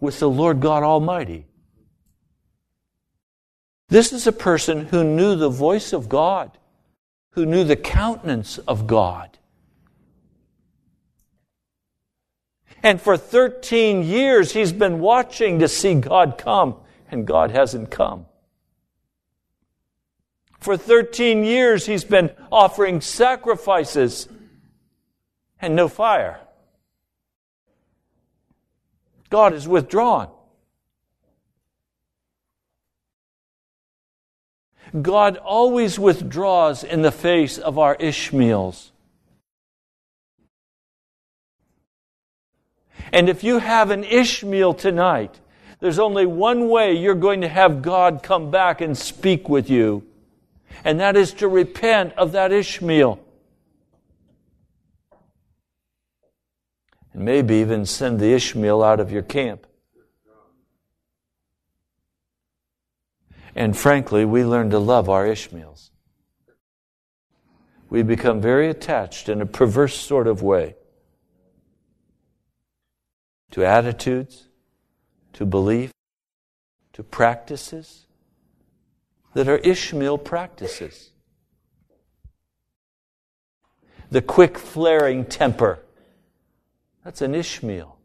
with 0.00 0.20
the 0.20 0.30
Lord 0.30 0.60
God 0.60 0.82
Almighty. 0.82 1.46
This 3.88 4.12
is 4.12 4.26
a 4.26 4.32
person 4.32 4.86
who 4.86 5.04
knew 5.04 5.36
the 5.36 5.50
voice 5.50 5.92
of 5.92 6.08
God 6.08 6.56
who 7.34 7.44
knew 7.44 7.64
the 7.64 7.76
countenance 7.76 8.58
of 8.58 8.86
God. 8.86 9.38
And 12.84 13.00
for 13.00 13.16
13 13.16 14.02
years, 14.02 14.52
he's 14.52 14.70
been 14.70 15.00
watching 15.00 15.60
to 15.60 15.68
see 15.68 15.94
God 15.94 16.36
come, 16.36 16.76
and 17.10 17.26
God 17.26 17.50
hasn't 17.50 17.90
come. 17.90 18.26
For 20.60 20.76
13 20.76 21.44
years, 21.44 21.86
he's 21.86 22.04
been 22.04 22.30
offering 22.52 23.00
sacrifices 23.00 24.28
and 25.62 25.74
no 25.74 25.88
fire. 25.88 26.40
God 29.30 29.54
is 29.54 29.66
withdrawn. 29.66 30.28
God 35.00 35.38
always 35.38 35.98
withdraws 35.98 36.84
in 36.84 37.00
the 37.00 37.10
face 37.10 37.56
of 37.56 37.78
our 37.78 37.94
Ishmaels. 37.94 38.92
And 43.14 43.28
if 43.28 43.44
you 43.44 43.60
have 43.60 43.90
an 43.90 44.02
Ishmael 44.02 44.74
tonight, 44.74 45.38
there's 45.78 46.00
only 46.00 46.26
one 46.26 46.68
way 46.68 46.94
you're 46.94 47.14
going 47.14 47.42
to 47.42 47.48
have 47.48 47.80
God 47.80 48.24
come 48.24 48.50
back 48.50 48.80
and 48.80 48.98
speak 48.98 49.48
with 49.48 49.70
you, 49.70 50.04
and 50.84 50.98
that 50.98 51.16
is 51.16 51.32
to 51.34 51.46
repent 51.46 52.12
of 52.14 52.32
that 52.32 52.50
Ishmael. 52.50 53.20
And 57.12 57.24
maybe 57.24 57.54
even 57.54 57.86
send 57.86 58.18
the 58.18 58.32
Ishmael 58.32 58.82
out 58.82 58.98
of 58.98 59.12
your 59.12 59.22
camp. 59.22 59.64
And 63.54 63.76
frankly, 63.76 64.24
we 64.24 64.44
learn 64.44 64.70
to 64.70 64.80
love 64.80 65.08
our 65.08 65.24
Ishmaels. 65.24 65.92
We 67.88 68.02
become 68.02 68.40
very 68.40 68.68
attached 68.68 69.28
in 69.28 69.40
a 69.40 69.46
perverse 69.46 69.94
sort 69.94 70.26
of 70.26 70.42
way 70.42 70.74
to 73.54 73.64
attitudes, 73.64 74.48
to 75.32 75.46
belief, 75.46 75.92
to 76.92 77.04
practices 77.04 78.06
that 79.34 79.46
are 79.46 79.58
Ishmael 79.58 80.18
practices. 80.18 81.10
The 84.10 84.22
quick 84.22 84.58
flaring 84.58 85.24
temper, 85.24 85.78
that's 87.04 87.22
an 87.22 87.36
Ishmael. 87.36 87.96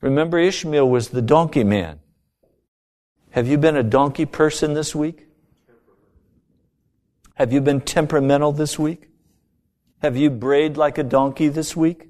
Remember, 0.00 0.40
Ishmael 0.40 0.88
was 0.88 1.10
the 1.10 1.22
donkey 1.22 1.62
man. 1.62 2.00
Have 3.30 3.46
you 3.46 3.58
been 3.58 3.76
a 3.76 3.84
donkey 3.84 4.26
person 4.26 4.74
this 4.74 4.92
week? 4.92 5.28
Have 7.34 7.52
you 7.52 7.60
been 7.60 7.80
temperamental 7.80 8.50
this 8.50 8.76
week? 8.76 9.08
Have 10.02 10.16
you 10.16 10.30
brayed 10.30 10.76
like 10.76 10.98
a 10.98 11.04
donkey 11.04 11.46
this 11.46 11.76
week, 11.76 12.08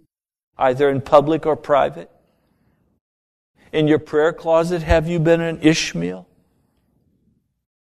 either 0.58 0.90
in 0.90 1.00
public 1.00 1.46
or 1.46 1.56
private? 1.56 2.10
In 3.72 3.88
your 3.88 3.98
prayer 3.98 4.32
closet, 4.32 4.82
have 4.82 5.08
you 5.08 5.18
been 5.18 5.40
an 5.40 5.60
Ishmael? 5.60 6.26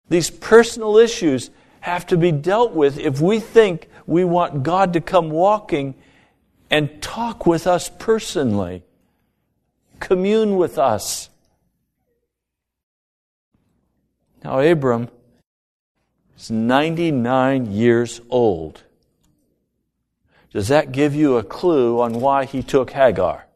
These 0.08 0.30
personal 0.30 0.96
issues 0.96 1.50
have 1.80 2.06
to 2.08 2.16
be 2.16 2.32
dealt 2.32 2.72
with 2.72 2.98
if 2.98 3.20
we 3.20 3.40
think 3.40 3.88
we 4.06 4.24
want 4.24 4.62
God 4.62 4.92
to 4.92 5.00
come 5.00 5.30
walking 5.30 5.94
and 6.70 7.00
talk 7.00 7.46
with 7.46 7.66
us 7.66 7.90
personally, 7.98 8.82
commune 9.98 10.56
with 10.56 10.78
us. 10.78 11.30
Now, 14.44 14.60
Abram 14.60 15.08
is 16.36 16.50
99 16.50 17.72
years 17.72 18.20
old. 18.30 18.82
Does 20.52 20.68
that 20.68 20.92
give 20.92 21.14
you 21.14 21.36
a 21.36 21.44
clue 21.44 22.00
on 22.00 22.14
why 22.14 22.44
he 22.44 22.62
took 22.62 22.90
Hagar? 22.90 23.46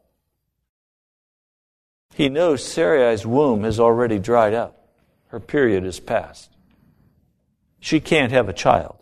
He 2.13 2.29
knows 2.29 2.63
Sarai's 2.63 3.25
womb 3.25 3.63
has 3.63 3.79
already 3.79 4.19
dried 4.19 4.53
up. 4.53 4.87
Her 5.27 5.39
period 5.41 5.83
is 5.83 5.99
past. 5.99 6.49
She 7.81 7.99
can't 7.99 8.31
have 8.31 8.47
a 8.47 8.53
child. 8.53 8.95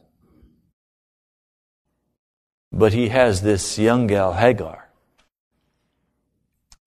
But 2.71 2.93
he 2.93 3.10
has 3.10 3.43
this 3.43 3.77
young 3.77 4.08
gal, 4.08 4.34
Hagar. 4.34 4.89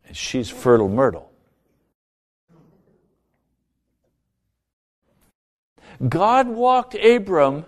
And 0.08 0.16
she's 0.16 0.50
fertile 0.50 0.88
myrtle. 0.88 1.30
God 6.06 6.48
walked 6.48 6.96
Abram 6.96 7.64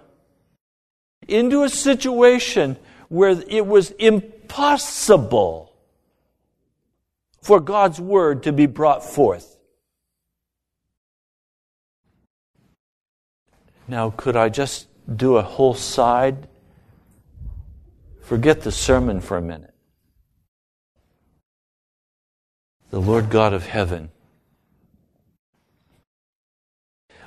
into 1.29 1.63
a 1.63 1.69
situation 1.69 2.77
where 3.09 3.43
it 3.49 3.67
was 3.67 3.91
impossible 3.93 5.73
for 7.41 7.61
God's 7.61 8.01
word 8.01 8.43
to 8.43 8.53
be 8.53 8.67
brought 8.67 9.05
forth. 9.05 9.57
Now, 13.87 14.11
could 14.11 14.37
I 14.37 14.51
just 14.51 14.87
do 15.15 15.37
a 15.37 15.43
whole 15.43 15.75
side? 15.75 16.47
Forget 18.21 18.61
the 18.61 18.73
sermon 18.73 19.23
for 19.23 19.39
a 19.39 19.43
minute. 19.43 19.73
The 22.91 23.01
Lord 23.01 23.31
God 23.31 23.55
of 23.55 23.67
heaven 23.67 24.11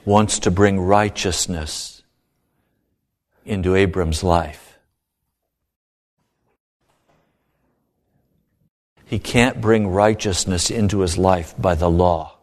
wants 0.06 0.40
to 0.40 0.52
bring 0.52 0.80
righteousness 0.80 2.04
into 3.46 3.76
Abram's 3.76 4.24
life. 4.24 4.71
He 9.12 9.20
can't 9.20 9.60
bring 9.60 9.90
righteousness 9.90 10.72
into 10.72 11.02
his 11.02 11.18
life 11.18 11.54
by 11.58 11.76
the 11.76 11.90
law. 11.90 12.38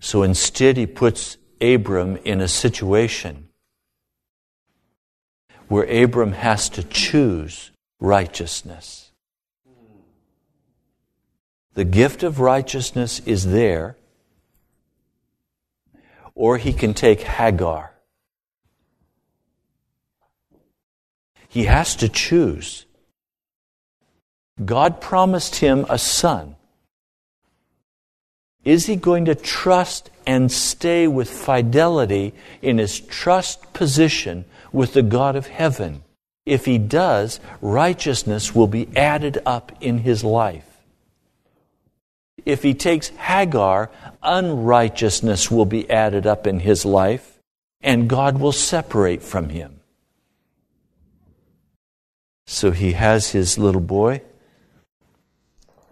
So 0.00 0.24
instead, 0.24 0.76
he 0.76 0.88
puts 0.88 1.36
Abram 1.60 2.16
in 2.24 2.40
a 2.40 2.48
situation 2.48 3.46
where 5.68 5.84
Abram 5.84 6.32
has 6.32 6.68
to 6.70 6.82
choose 6.82 7.70
righteousness. 8.00 9.12
The 11.74 11.84
gift 11.84 12.24
of 12.24 12.40
righteousness 12.40 13.20
is 13.20 13.46
there, 13.46 13.96
or 16.34 16.58
he 16.58 16.72
can 16.72 16.92
take 16.92 17.20
Hagar. 17.20 17.92
He 21.48 21.66
has 21.66 21.94
to 21.96 22.08
choose. 22.08 22.85
God 24.64 25.00
promised 25.00 25.56
him 25.56 25.86
a 25.88 25.98
son. 25.98 26.56
Is 28.64 28.86
he 28.86 28.96
going 28.96 29.26
to 29.26 29.34
trust 29.34 30.10
and 30.26 30.50
stay 30.50 31.06
with 31.06 31.30
fidelity 31.30 32.34
in 32.62 32.78
his 32.78 32.98
trust 32.98 33.72
position 33.72 34.44
with 34.72 34.92
the 34.92 35.02
God 35.02 35.36
of 35.36 35.46
heaven? 35.46 36.02
If 36.44 36.64
he 36.64 36.78
does, 36.78 37.38
righteousness 37.60 38.54
will 38.54 38.66
be 38.66 38.88
added 38.96 39.38
up 39.46 39.72
in 39.80 39.98
his 39.98 40.24
life 40.24 40.76
if 42.46 42.62
he 42.62 42.72
takes 42.72 43.08
Hagar, 43.08 43.90
unrighteousness 44.22 45.50
will 45.50 45.66
be 45.66 45.90
added 45.90 46.26
up 46.26 46.46
in 46.46 46.60
his 46.60 46.84
life, 46.84 47.38
and 47.82 48.08
God 48.08 48.38
will 48.38 48.52
separate 48.52 49.22
from 49.22 49.48
him. 49.48 49.80
So 52.46 52.70
he 52.70 52.92
has 52.92 53.30
his 53.30 53.58
little 53.58 53.80
boy. 53.80 54.22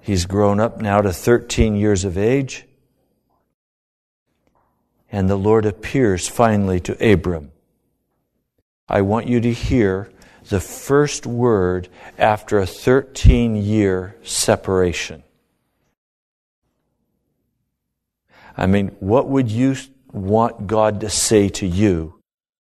He's 0.04 0.26
grown 0.26 0.60
up 0.60 0.82
now 0.82 1.00
to 1.00 1.14
13 1.14 1.76
years 1.76 2.04
of 2.04 2.18
age. 2.18 2.66
And 5.10 5.30
the 5.30 5.38
Lord 5.38 5.64
appears 5.64 6.28
finally 6.28 6.78
to 6.80 7.12
Abram. 7.12 7.52
I 8.86 9.00
want 9.00 9.28
you 9.28 9.40
to 9.40 9.50
hear 9.50 10.12
the 10.50 10.60
first 10.60 11.24
word 11.24 11.88
after 12.18 12.58
a 12.58 12.66
13 12.66 13.56
year 13.56 14.14
separation. 14.22 15.22
I 18.58 18.66
mean, 18.66 18.88
what 19.00 19.26
would 19.26 19.50
you 19.50 19.74
want 20.12 20.66
God 20.66 21.00
to 21.00 21.08
say 21.08 21.48
to 21.48 21.66
you 21.66 22.20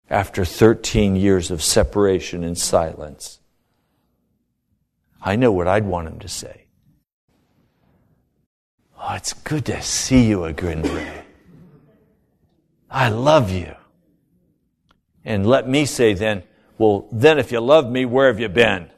after 0.10 0.46
13 0.46 1.18
years 1.18 1.52
of 1.52 1.62
separation 1.62 2.46
and 2.46 2.58
silence? 2.58 3.42
I 5.22 5.36
know 5.36 5.52
what 5.52 5.68
I'd 5.68 5.86
want 5.86 6.08
him 6.08 6.20
to 6.20 6.30
say. 6.30 6.63
Oh, 9.06 9.16
it's 9.16 9.34
good 9.34 9.66
to 9.66 9.82
see 9.82 10.28
you 10.28 10.46
again, 10.46 10.82
Ray. 10.82 11.26
I 12.90 13.10
love 13.10 13.52
you. 13.52 13.76
And 15.26 15.46
let 15.46 15.68
me 15.68 15.86
say 15.86 16.14
then, 16.14 16.44
well, 16.78 17.10
then 17.12 17.38
if 17.38 17.52
you 17.52 17.60
love 17.60 17.92
me, 17.92 18.06
where 18.06 18.28
have 18.28 18.40
you 18.40 18.48
been? 18.48 18.90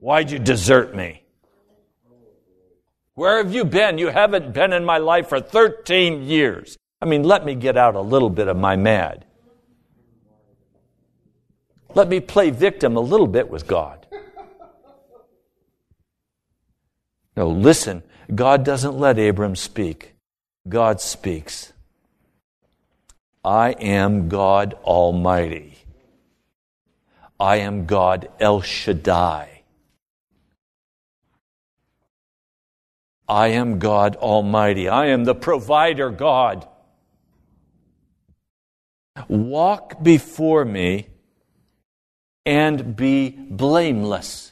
Why'd 0.00 0.32
you 0.32 0.40
desert 0.40 0.92
me? 0.96 1.22
Where 3.14 3.36
have 3.36 3.54
you 3.54 3.64
been? 3.64 3.96
You 3.98 4.08
haven't 4.08 4.52
been 4.52 4.72
in 4.72 4.84
my 4.84 4.98
life 4.98 5.28
for 5.28 5.40
13 5.40 6.24
years. 6.24 6.76
I 7.00 7.04
mean, 7.04 7.22
let 7.22 7.44
me 7.44 7.54
get 7.54 7.76
out 7.76 7.94
a 7.94 8.00
little 8.00 8.30
bit 8.30 8.48
of 8.48 8.56
my 8.56 8.74
mad. 8.74 9.24
Let 11.94 12.08
me 12.08 12.18
play 12.18 12.50
victim 12.50 12.96
a 12.96 13.00
little 13.00 13.28
bit 13.28 13.48
with 13.48 13.68
God. 13.68 14.07
No, 17.38 17.50
listen, 17.50 18.02
God 18.34 18.64
doesn't 18.64 18.98
let 18.98 19.16
Abram 19.16 19.54
speak. 19.54 20.16
God 20.68 21.00
speaks. 21.00 21.72
I 23.44 23.70
am 23.78 24.28
God 24.28 24.74
Almighty. 24.82 25.78
I 27.38 27.58
am 27.58 27.86
God 27.86 28.28
El 28.40 28.60
Shaddai. 28.60 29.62
I 33.28 33.46
am 33.46 33.78
God 33.78 34.16
Almighty. 34.16 34.88
I 34.88 35.06
am 35.06 35.22
the 35.22 35.36
provider 35.36 36.10
God. 36.10 36.66
Walk 39.28 40.02
before 40.02 40.64
me 40.64 41.06
and 42.44 42.96
be 42.96 43.30
blameless. 43.30 44.47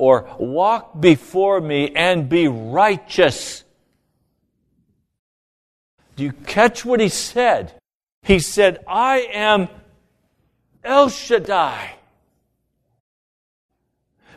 Or 0.00 0.34
walk 0.38 0.98
before 0.98 1.60
me 1.60 1.92
and 1.94 2.26
be 2.26 2.48
righteous. 2.48 3.64
Do 6.16 6.24
you 6.24 6.32
catch 6.32 6.86
what 6.86 7.00
he 7.00 7.10
said? 7.10 7.74
He 8.22 8.38
said, 8.38 8.82
I 8.88 9.28
am 9.30 9.68
El 10.82 11.10
Shaddai. 11.10 11.96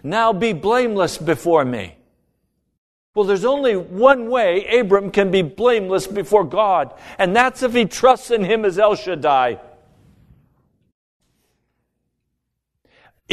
Now 0.04 0.34
be 0.34 0.52
blameless 0.52 1.18
before 1.18 1.64
me. 1.64 1.96
Well, 3.16 3.26
there's 3.26 3.46
only 3.46 3.78
one 3.78 4.30
way 4.30 4.66
Abram 4.80 5.12
can 5.12 5.32
be 5.32 5.44
blameless 5.44 6.08
before 6.08 6.44
God, 6.44 6.94
and 7.18 7.34
that's 7.34 7.64
if 7.64 7.74
he 7.74 7.86
trusts 7.86 8.32
in 8.32 8.44
him 8.44 8.66
as 8.66 8.78
El 8.78 8.96
Shaddai. 8.96 9.62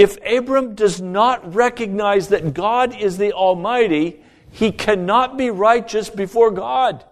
If 0.01 0.17
Abram 0.25 0.77
does 0.77 1.03
not 1.03 1.55
recognize 1.55 2.29
that 2.29 2.55
God 2.55 2.99
is 2.99 3.19
the 3.19 3.35
Almighty, 3.35 4.25
he 4.51 4.73
cannot 4.73 5.37
be 5.37 5.51
righteous 5.51 6.09
before 6.09 6.51
God. 6.51 7.05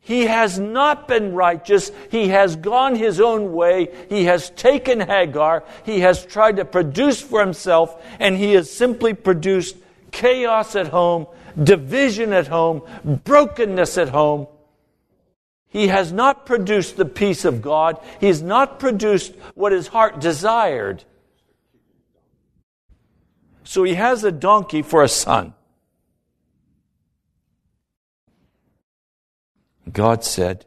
He 0.00 0.22
has 0.22 0.58
not 0.58 1.08
been 1.08 1.34
righteous. 1.34 1.92
He 2.10 2.28
has 2.28 2.56
gone 2.56 2.94
his 2.94 3.20
own 3.20 3.52
way. 3.52 3.88
He 4.08 4.24
has 4.24 4.48
taken 4.48 5.00
Hagar. 5.00 5.64
He 5.84 6.00
has 6.00 6.24
tried 6.24 6.56
to 6.56 6.64
produce 6.64 7.20
for 7.20 7.40
himself, 7.40 8.02
and 8.18 8.34
he 8.34 8.54
has 8.54 8.70
simply 8.70 9.12
produced 9.12 9.76
chaos 10.10 10.74
at 10.74 10.86
home, 10.86 11.26
division 11.62 12.32
at 12.32 12.46
home, 12.46 12.80
brokenness 13.04 13.98
at 13.98 14.08
home. 14.08 14.46
He 15.68 15.88
has 15.88 16.12
not 16.12 16.46
produced 16.46 16.96
the 16.96 17.04
peace 17.04 17.44
of 17.44 17.60
God. 17.60 17.98
He 18.20 18.26
has 18.26 18.40
not 18.40 18.78
produced 18.78 19.34
what 19.54 19.72
his 19.72 19.88
heart 19.88 20.20
desired. 20.20 21.04
So 23.64 23.82
he 23.82 23.94
has 23.94 24.22
a 24.24 24.32
donkey 24.32 24.82
for 24.82 25.02
a 25.02 25.08
son. 25.08 25.54
God 29.92 30.24
said, 30.24 30.66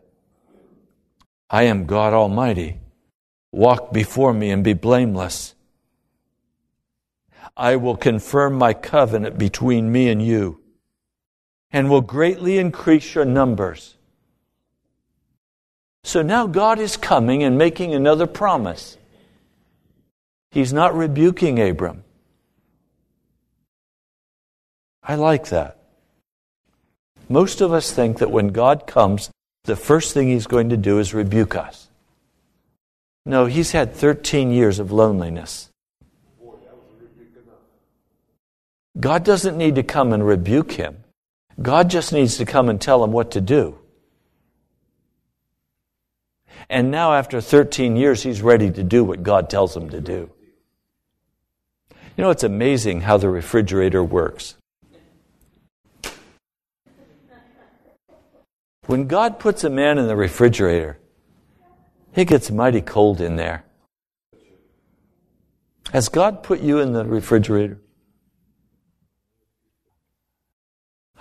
I 1.49 1.63
am 1.63 1.85
God 1.85 2.13
Almighty. 2.13 2.79
Walk 3.51 3.91
before 3.91 4.33
me 4.33 4.51
and 4.51 4.63
be 4.63 4.73
blameless. 4.73 5.55
I 7.57 7.75
will 7.75 7.97
confirm 7.97 8.53
my 8.53 8.73
covenant 8.73 9.37
between 9.37 9.91
me 9.91 10.09
and 10.09 10.21
you 10.21 10.61
and 11.71 11.89
will 11.89 12.01
greatly 12.01 12.57
increase 12.57 13.15
your 13.15 13.25
numbers. 13.25 13.95
So 16.09 16.23
now 16.23 16.47
God 16.47 16.79
is 16.79 16.97
coming 16.97 17.43
and 17.43 17.55
making 17.55 17.93
another 17.93 18.25
promise. 18.25 18.97
He's 20.49 20.73
not 20.73 20.95
rebuking 20.95 21.61
Abram. 21.61 22.03
I 25.03 25.13
like 25.13 25.49
that. 25.49 25.77
Most 27.29 27.61
of 27.61 27.71
us 27.71 27.91
think 27.91 28.17
that 28.17 28.31
when 28.31 28.47
God 28.47 28.87
comes, 28.87 29.29
the 29.65 29.75
first 29.75 30.15
thing 30.15 30.29
he's 30.29 30.47
going 30.47 30.69
to 30.69 30.77
do 30.77 30.97
is 30.97 31.13
rebuke 31.13 31.55
us. 31.55 31.89
No, 33.27 33.45
he's 33.45 33.73
had 33.73 33.93
13 33.93 34.51
years 34.51 34.79
of 34.79 34.91
loneliness. 34.91 35.69
God 38.99 39.23
doesn't 39.23 39.59
need 39.59 39.75
to 39.75 39.83
come 39.83 40.11
and 40.11 40.25
rebuke 40.25 40.71
him. 40.71 41.03
God 41.61 41.87
just 41.87 42.11
needs 42.11 42.37
to 42.37 42.45
come 42.45 42.67
and 42.67 42.81
tell 42.81 43.03
him 43.03 43.11
what 43.11 43.29
to 43.33 43.41
do. 43.41 43.77
And 46.69 46.91
now, 46.91 47.13
after 47.13 47.41
13 47.41 47.95
years, 47.95 48.21
he's 48.21 48.41
ready 48.41 48.69
to 48.69 48.83
do 48.83 49.03
what 49.03 49.23
God 49.23 49.49
tells 49.49 49.75
him 49.75 49.89
to 49.89 49.99
do. 49.99 50.31
You 52.15 52.23
know, 52.23 52.29
it's 52.29 52.43
amazing 52.43 53.01
how 53.01 53.17
the 53.17 53.29
refrigerator 53.29 54.03
works. 54.03 54.55
When 58.85 59.07
God 59.07 59.39
puts 59.39 59.63
a 59.63 59.69
man 59.69 59.97
in 59.97 60.07
the 60.07 60.15
refrigerator, 60.15 60.99
it 62.15 62.25
gets 62.25 62.51
mighty 62.51 62.81
cold 62.81 63.21
in 63.21 63.35
there. 63.35 63.63
Has 65.91 66.09
God 66.09 66.43
put 66.43 66.59
you 66.59 66.79
in 66.79 66.93
the 66.93 67.05
refrigerator? 67.05 67.79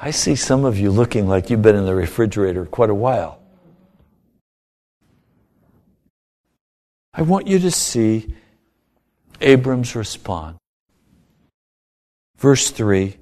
I 0.01 0.11
see 0.11 0.37
some 0.37 0.65
of 0.65 0.79
you 0.79 0.91
looking 0.91 1.27
like 1.27 1.51
you've 1.51 1.63
been 1.63 1.77
in 1.77 1.87
the 1.87 1.95
refrigerator 1.95 2.65
quite 2.67 2.91
a 2.91 2.95
while. 2.95 3.38
I 7.19 7.23
want 7.23 7.49
you 7.49 7.59
to 7.59 7.73
see 7.73 8.33
Abram's 9.41 9.97
response. 9.97 10.57
Verse 12.37 12.71
3 12.71 13.17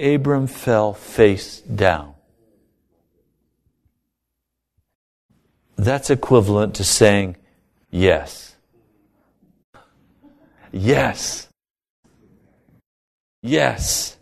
Abram 0.00 0.48
fell 0.48 0.92
face 0.92 1.60
down. 1.60 2.14
That's 5.76 6.10
equivalent 6.10 6.74
to 6.74 6.82
saying 6.82 7.36
yes. 7.88 8.56
Yes. 10.72 11.46
Yes. 13.42 14.16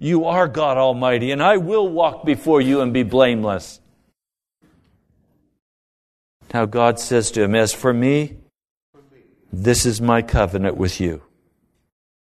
You 0.00 0.24
are 0.24 0.48
God 0.48 0.76
Almighty, 0.76 1.30
and 1.30 1.40
I 1.40 1.58
will 1.58 1.88
walk 1.88 2.26
before 2.26 2.60
you 2.60 2.80
and 2.80 2.92
be 2.92 3.04
blameless. 3.04 3.78
Now 6.52 6.64
God 6.64 6.98
says 6.98 7.30
to 7.32 7.42
him, 7.42 7.54
As 7.54 7.72
for 7.72 7.92
me, 7.92 8.36
this 9.52 9.86
is 9.86 10.00
my 10.00 10.22
covenant 10.22 10.76
with 10.76 11.00
you. 11.00 11.22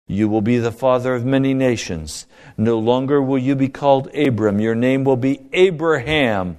You 0.08 0.28
will 0.28 0.42
be 0.42 0.58
the 0.58 0.72
father 0.72 1.14
of 1.14 1.24
many 1.24 1.54
nations. 1.54 2.26
No 2.58 2.80
longer 2.80 3.22
will 3.22 3.38
you 3.38 3.56
be 3.56 3.70
called 3.70 4.14
Abram. 4.16 4.60
Your 4.60 4.76
name 4.76 5.04
will 5.04 5.18
be 5.18 5.42
Abraham 5.54 6.58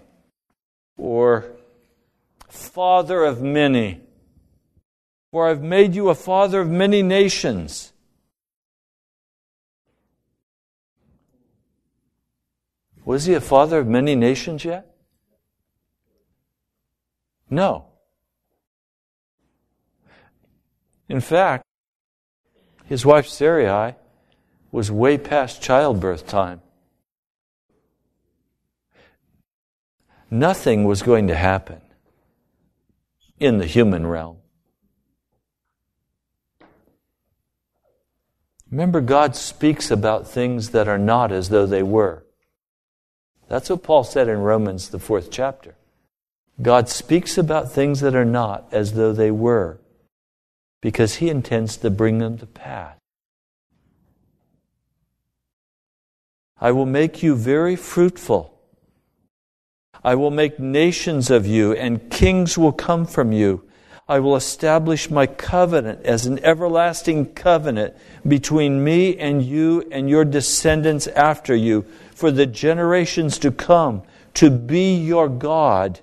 or 0.96 1.50
father 2.48 3.24
of 3.24 3.42
many. 3.42 4.00
For 5.32 5.48
I've 5.48 5.62
made 5.62 5.94
you 5.94 6.08
a 6.08 6.14
father 6.14 6.60
of 6.60 6.68
many 6.68 7.02
nations. 7.02 7.92
Was 13.04 13.24
he 13.24 13.34
a 13.34 13.40
father 13.40 13.78
of 13.78 13.88
many 13.88 14.14
nations 14.14 14.64
yet? 14.64 14.89
No. 17.50 17.86
In 21.08 21.20
fact, 21.20 21.64
his 22.84 23.04
wife 23.04 23.26
Sarai 23.26 23.96
was 24.70 24.90
way 24.90 25.18
past 25.18 25.60
childbirth 25.60 26.26
time. 26.28 26.62
Nothing 30.30 30.84
was 30.84 31.02
going 31.02 31.26
to 31.26 31.34
happen 31.34 31.80
in 33.40 33.58
the 33.58 33.66
human 33.66 34.06
realm. 34.06 34.36
Remember, 38.70 39.00
God 39.00 39.34
speaks 39.34 39.90
about 39.90 40.28
things 40.28 40.70
that 40.70 40.86
are 40.86 40.98
not 40.98 41.32
as 41.32 41.48
though 41.48 41.66
they 41.66 41.82
were. 41.82 42.24
That's 43.48 43.68
what 43.68 43.82
Paul 43.82 44.04
said 44.04 44.28
in 44.28 44.38
Romans, 44.38 44.90
the 44.90 45.00
fourth 45.00 45.32
chapter. 45.32 45.74
God 46.60 46.88
speaks 46.88 47.38
about 47.38 47.72
things 47.72 48.00
that 48.00 48.14
are 48.14 48.24
not 48.24 48.68
as 48.72 48.94
though 48.94 49.12
they 49.12 49.30
were, 49.30 49.80
because 50.80 51.16
he 51.16 51.28
intends 51.28 51.76
to 51.78 51.90
bring 51.90 52.18
them 52.18 52.38
to 52.38 52.46
pass. 52.46 52.96
I 56.60 56.72
will 56.72 56.86
make 56.86 57.22
you 57.22 57.34
very 57.34 57.76
fruitful 57.76 58.60
I 60.02 60.14
will 60.14 60.30
make 60.30 60.58
nations 60.58 61.30
of 61.30 61.46
you, 61.46 61.72
and 61.72 62.10
kings 62.10 62.56
will 62.56 62.72
come 62.72 63.04
from 63.04 63.32
you. 63.32 63.64
I 64.08 64.18
will 64.18 64.34
establish 64.34 65.10
my 65.10 65.26
covenant 65.26 66.04
as 66.04 66.26
an 66.26 66.42
everlasting 66.44 67.34
covenant 67.34 67.94
between 68.26 68.82
me 68.82 69.16
and 69.18 69.42
you 69.42 69.86
and 69.92 70.08
your 70.08 70.24
descendants 70.24 71.06
after 71.08 71.54
you 71.54 71.84
for 72.14 72.30
the 72.30 72.46
generations 72.46 73.38
to 73.38 73.52
come, 73.52 74.02
to 74.34 74.50
be 74.50 74.96
your 74.96 75.28
God 75.28 76.00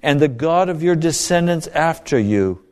and 0.00 0.20
the 0.20 0.28
God 0.28 0.68
of 0.68 0.82
your 0.82 0.96
descendants 0.96 1.66
after 1.68 2.18
you. 2.18 2.64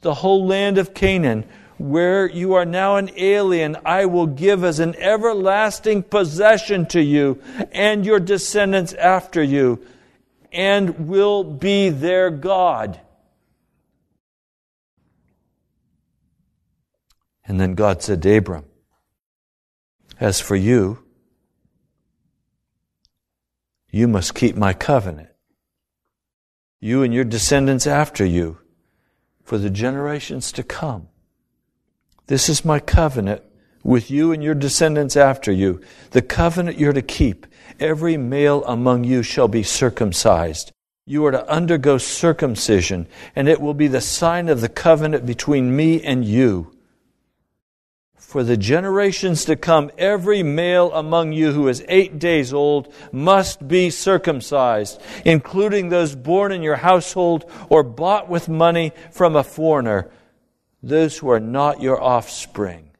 The 0.00 0.14
whole 0.14 0.46
land 0.46 0.78
of 0.78 0.94
Canaan 0.94 1.44
where 1.80 2.28
you 2.28 2.52
are 2.52 2.66
now 2.66 2.96
an 2.96 3.10
alien, 3.16 3.74
I 3.86 4.04
will 4.04 4.26
give 4.26 4.64
as 4.64 4.80
an 4.80 4.94
everlasting 4.96 6.02
possession 6.02 6.84
to 6.86 7.00
you 7.00 7.40
and 7.72 8.04
your 8.04 8.20
descendants 8.20 8.92
after 8.92 9.42
you, 9.42 9.80
and 10.52 11.08
will 11.08 11.42
be 11.42 11.88
their 11.88 12.28
God. 12.28 13.00
And 17.46 17.58
then 17.58 17.74
God 17.74 18.02
said 18.02 18.22
to 18.22 18.36
Abram, 18.36 18.66
As 20.20 20.38
for 20.38 20.56
you, 20.56 21.02
you 23.90 24.06
must 24.06 24.34
keep 24.34 24.54
my 24.54 24.74
covenant. 24.74 25.29
You 26.80 27.02
and 27.02 27.12
your 27.12 27.24
descendants 27.24 27.86
after 27.86 28.24
you, 28.24 28.58
for 29.42 29.58
the 29.58 29.70
generations 29.70 30.50
to 30.52 30.62
come. 30.62 31.08
This 32.26 32.48
is 32.48 32.64
my 32.64 32.80
covenant 32.80 33.42
with 33.82 34.10
you 34.10 34.32
and 34.32 34.42
your 34.42 34.54
descendants 34.54 35.16
after 35.16 35.52
you, 35.52 35.80
the 36.12 36.22
covenant 36.22 36.78
you're 36.78 36.92
to 36.92 37.02
keep. 37.02 37.46
Every 37.78 38.16
male 38.16 38.64
among 38.64 39.04
you 39.04 39.22
shall 39.22 39.48
be 39.48 39.62
circumcised. 39.62 40.72
You 41.06 41.24
are 41.26 41.32
to 41.32 41.50
undergo 41.50 41.98
circumcision, 41.98 43.08
and 43.34 43.48
it 43.48 43.60
will 43.60 43.74
be 43.74 43.88
the 43.88 44.00
sign 44.00 44.48
of 44.48 44.60
the 44.60 44.68
covenant 44.68 45.26
between 45.26 45.74
me 45.74 46.02
and 46.02 46.24
you 46.24 46.72
for 48.20 48.44
the 48.44 48.56
generations 48.56 49.46
to 49.46 49.56
come, 49.56 49.90
every 49.96 50.42
male 50.42 50.92
among 50.92 51.32
you 51.32 51.52
who 51.52 51.68
is 51.68 51.82
eight 51.88 52.18
days 52.18 52.52
old 52.52 52.92
must 53.10 53.66
be 53.66 53.88
circumcised, 53.88 55.00
including 55.24 55.88
those 55.88 56.14
born 56.14 56.52
in 56.52 56.62
your 56.62 56.76
household 56.76 57.50
or 57.70 57.82
bought 57.82 58.28
with 58.28 58.48
money 58.48 58.92
from 59.10 59.34
a 59.34 59.42
foreigner, 59.42 60.10
those 60.82 61.18
who 61.18 61.30
are 61.30 61.40
not 61.40 61.80
your 61.80 62.00
offspring. 62.00 62.90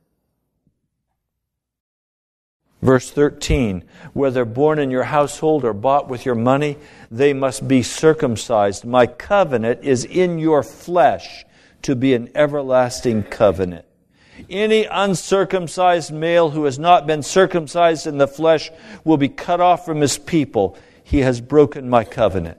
Verse 2.80 3.10
13, 3.10 3.84
whether 4.14 4.46
born 4.46 4.78
in 4.78 4.90
your 4.90 5.04
household 5.04 5.66
or 5.66 5.74
bought 5.74 6.08
with 6.08 6.24
your 6.24 6.34
money, 6.34 6.78
they 7.10 7.34
must 7.34 7.68
be 7.68 7.82
circumcised. 7.82 8.86
My 8.86 9.06
covenant 9.06 9.84
is 9.84 10.06
in 10.06 10.38
your 10.38 10.62
flesh 10.62 11.44
to 11.82 11.94
be 11.94 12.14
an 12.14 12.30
everlasting 12.34 13.24
covenant. 13.24 13.84
Any 14.48 14.84
uncircumcised 14.84 16.12
male 16.12 16.50
who 16.50 16.64
has 16.64 16.78
not 16.78 17.06
been 17.06 17.22
circumcised 17.22 18.06
in 18.06 18.18
the 18.18 18.28
flesh 18.28 18.70
will 19.04 19.16
be 19.16 19.28
cut 19.28 19.60
off 19.60 19.84
from 19.84 20.00
his 20.00 20.18
people. 20.18 20.78
He 21.02 21.20
has 21.20 21.40
broken 21.40 21.90
my 21.90 22.04
covenant. 22.04 22.58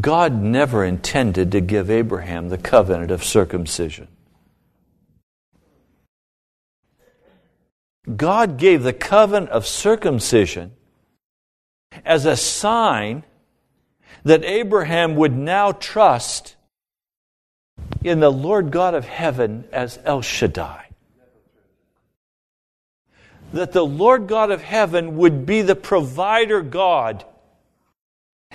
God 0.00 0.34
never 0.40 0.84
intended 0.84 1.52
to 1.52 1.60
give 1.60 1.90
Abraham 1.90 2.48
the 2.48 2.58
covenant 2.58 3.10
of 3.10 3.22
circumcision. 3.22 4.08
God 8.16 8.58
gave 8.58 8.82
the 8.82 8.92
covenant 8.92 9.50
of 9.50 9.66
circumcision 9.66 10.72
as 12.04 12.26
a 12.26 12.36
sign 12.36 13.24
that 14.24 14.44
Abraham 14.44 15.14
would 15.16 15.34
now 15.34 15.72
trust 15.72 16.53
in 18.04 18.20
the 18.20 18.30
Lord 18.30 18.70
God 18.70 18.94
of 18.94 19.06
heaven 19.06 19.64
as 19.72 19.98
El 20.04 20.20
Shaddai. 20.20 20.84
That 23.54 23.72
the 23.72 23.84
Lord 23.84 24.26
God 24.26 24.50
of 24.50 24.62
heaven 24.62 25.16
would 25.16 25.46
be 25.46 25.62
the 25.62 25.74
provider 25.74 26.60
God. 26.60 27.24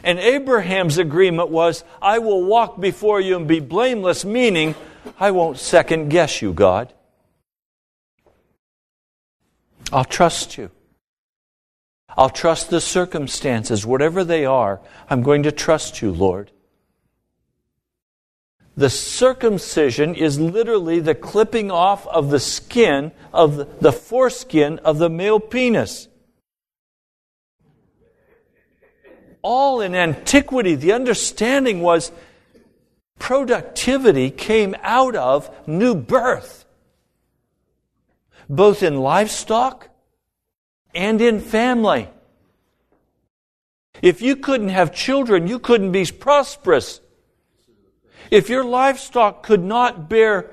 And 0.04 0.20
Abraham's 0.20 0.98
agreement 0.98 1.50
was, 1.50 1.84
I 2.02 2.20
will 2.20 2.44
walk 2.46 2.80
before 2.80 3.20
you 3.20 3.36
and 3.36 3.48
be 3.48 3.60
blameless, 3.60 4.24
meaning, 4.24 4.76
I 5.20 5.32
won't 5.32 5.58
second 5.58 6.10
guess 6.10 6.42
you, 6.42 6.54
God. 6.54 6.94
I'll 9.92 10.06
trust 10.06 10.58
you. 10.58 10.70
I'll 12.16 12.30
trust 12.30 12.70
the 12.70 12.82
circumstances, 12.82 13.86
whatever 13.86 14.24
they 14.24 14.46
are. 14.46 14.80
I'm 15.10 15.24
going 15.24 15.44
to 15.44 15.52
trust 15.52 16.02
you, 16.02 16.12
Lord. 16.12 16.52
The 18.80 18.90
circumcision 18.90 20.16
is 20.16 20.40
literally 20.40 21.02
the 21.02 21.14
clipping 21.14 21.70
off 21.70 22.08
of 22.08 22.30
the 22.30 22.40
skin, 22.40 23.12
of 23.34 23.82
the 23.82 23.92
foreskin 23.92 24.80
of 24.80 25.00
the 25.00 25.10
male 25.10 25.42
penis. 25.42 26.08
All 29.42 29.82
in 29.82 29.96
antiquity, 29.96 30.76
the 30.76 30.94
understanding 30.94 31.82
was 31.82 32.14
productivity 33.20 34.32
came 34.32 34.74
out 34.82 35.18
of 35.18 35.54
new 35.68 35.94
birth, 35.94 36.64
both 38.48 38.82
in 38.82 38.96
livestock 38.96 39.90
and 40.96 41.20
in 41.20 41.42
family. 41.42 42.08
If 44.02 44.22
you 44.22 44.38
couldn't 44.38 44.70
have 44.70 44.96
children, 44.96 45.48
you 45.48 45.60
couldn't 45.60 45.92
be 45.92 46.06
prosperous. 46.06 47.02
If 48.32 48.50
your 48.50 48.64
livestock 48.64 49.44
could 49.44 49.64
not 49.64 50.08
bear 50.10 50.52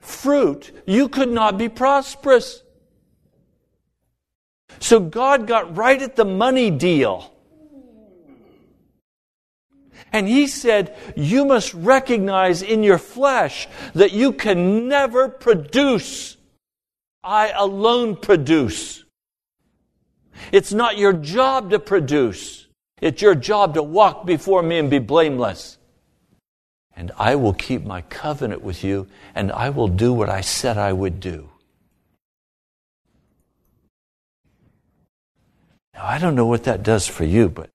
fruit, 0.00 0.72
you 0.86 1.08
could 1.08 1.30
not 1.30 1.56
be 1.56 1.68
prosperous. 1.68 2.62
So 4.80 4.98
God 4.98 5.46
got 5.46 5.76
right 5.76 6.00
at 6.00 6.16
the 6.16 6.24
money 6.24 6.70
deal. 6.70 7.32
And 10.12 10.26
he 10.26 10.48
said, 10.48 10.96
You 11.14 11.44
must 11.44 11.72
recognize 11.74 12.62
in 12.62 12.82
your 12.82 12.98
flesh 12.98 13.68
that 13.94 14.12
you 14.12 14.32
can 14.32 14.88
never 14.88 15.28
produce. 15.28 16.36
I 17.22 17.50
alone 17.50 18.16
produce. 18.16 19.04
It's 20.50 20.72
not 20.72 20.96
your 20.96 21.12
job 21.12 21.70
to 21.70 21.78
produce. 21.78 22.66
It's 23.00 23.22
your 23.22 23.34
job 23.34 23.74
to 23.74 23.82
walk 23.82 24.26
before 24.26 24.62
me 24.62 24.78
and 24.78 24.90
be 24.90 24.98
blameless 24.98 25.78
and 26.96 27.12
I 27.18 27.36
will 27.36 27.54
keep 27.54 27.84
my 27.84 28.02
covenant 28.02 28.62
with 28.62 28.84
you, 28.84 29.06
and 29.34 29.50
I 29.52 29.70
will 29.70 29.88
do 29.88 30.12
what 30.12 30.28
I 30.28 30.40
said 30.40 30.76
I 30.76 30.92
would 30.92 31.20
do. 31.20 31.48
Now, 35.94 36.04
I 36.04 36.18
don't 36.18 36.34
know 36.34 36.46
what 36.46 36.64
that 36.64 36.82
does 36.82 37.06
for 37.06 37.24
you, 37.24 37.48
but 37.48 37.70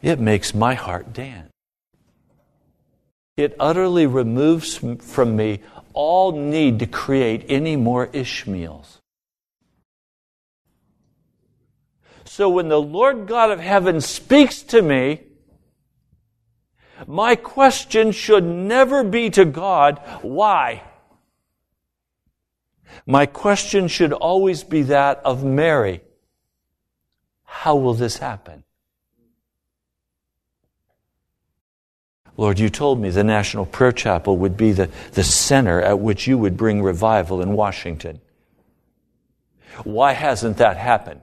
it 0.00 0.18
makes 0.18 0.54
my 0.54 0.74
heart 0.74 1.12
dance. 1.12 1.50
It 3.36 3.56
utterly 3.58 4.06
removes 4.06 4.76
from 4.76 5.36
me 5.36 5.60
all 5.94 6.32
need 6.32 6.78
to 6.80 6.86
create 6.86 7.46
any 7.48 7.76
more 7.76 8.08
Ishmaels. 8.12 8.98
So 12.24 12.48
when 12.48 12.68
the 12.68 12.80
Lord 12.80 13.26
God 13.26 13.50
of 13.50 13.60
heaven 13.60 14.00
speaks 14.00 14.62
to 14.62 14.80
me, 14.80 15.20
my 17.06 17.36
question 17.36 18.12
should 18.12 18.44
never 18.44 19.02
be 19.04 19.30
to 19.30 19.44
God, 19.44 20.00
why? 20.22 20.82
My 23.06 23.26
question 23.26 23.88
should 23.88 24.12
always 24.12 24.64
be 24.64 24.82
that 24.82 25.20
of 25.24 25.44
Mary. 25.44 26.02
How 27.44 27.76
will 27.76 27.94
this 27.94 28.18
happen? 28.18 28.64
Lord, 32.36 32.58
you 32.58 32.70
told 32.70 33.00
me 33.00 33.10
the 33.10 33.24
National 33.24 33.66
Prayer 33.66 33.92
Chapel 33.92 34.36
would 34.38 34.56
be 34.56 34.72
the, 34.72 34.90
the 35.12 35.22
center 35.22 35.80
at 35.82 35.98
which 35.98 36.26
you 36.26 36.38
would 36.38 36.56
bring 36.56 36.82
revival 36.82 37.42
in 37.42 37.52
Washington. 37.52 38.20
Why 39.84 40.12
hasn't 40.12 40.56
that 40.56 40.76
happened? 40.76 41.20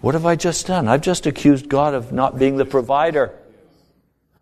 What 0.00 0.14
have 0.14 0.26
I 0.26 0.36
just 0.36 0.66
done? 0.66 0.88
I've 0.88 1.00
just 1.00 1.26
accused 1.26 1.68
God 1.68 1.94
of 1.94 2.12
not 2.12 2.38
being 2.38 2.56
the 2.56 2.64
provider. 2.64 3.32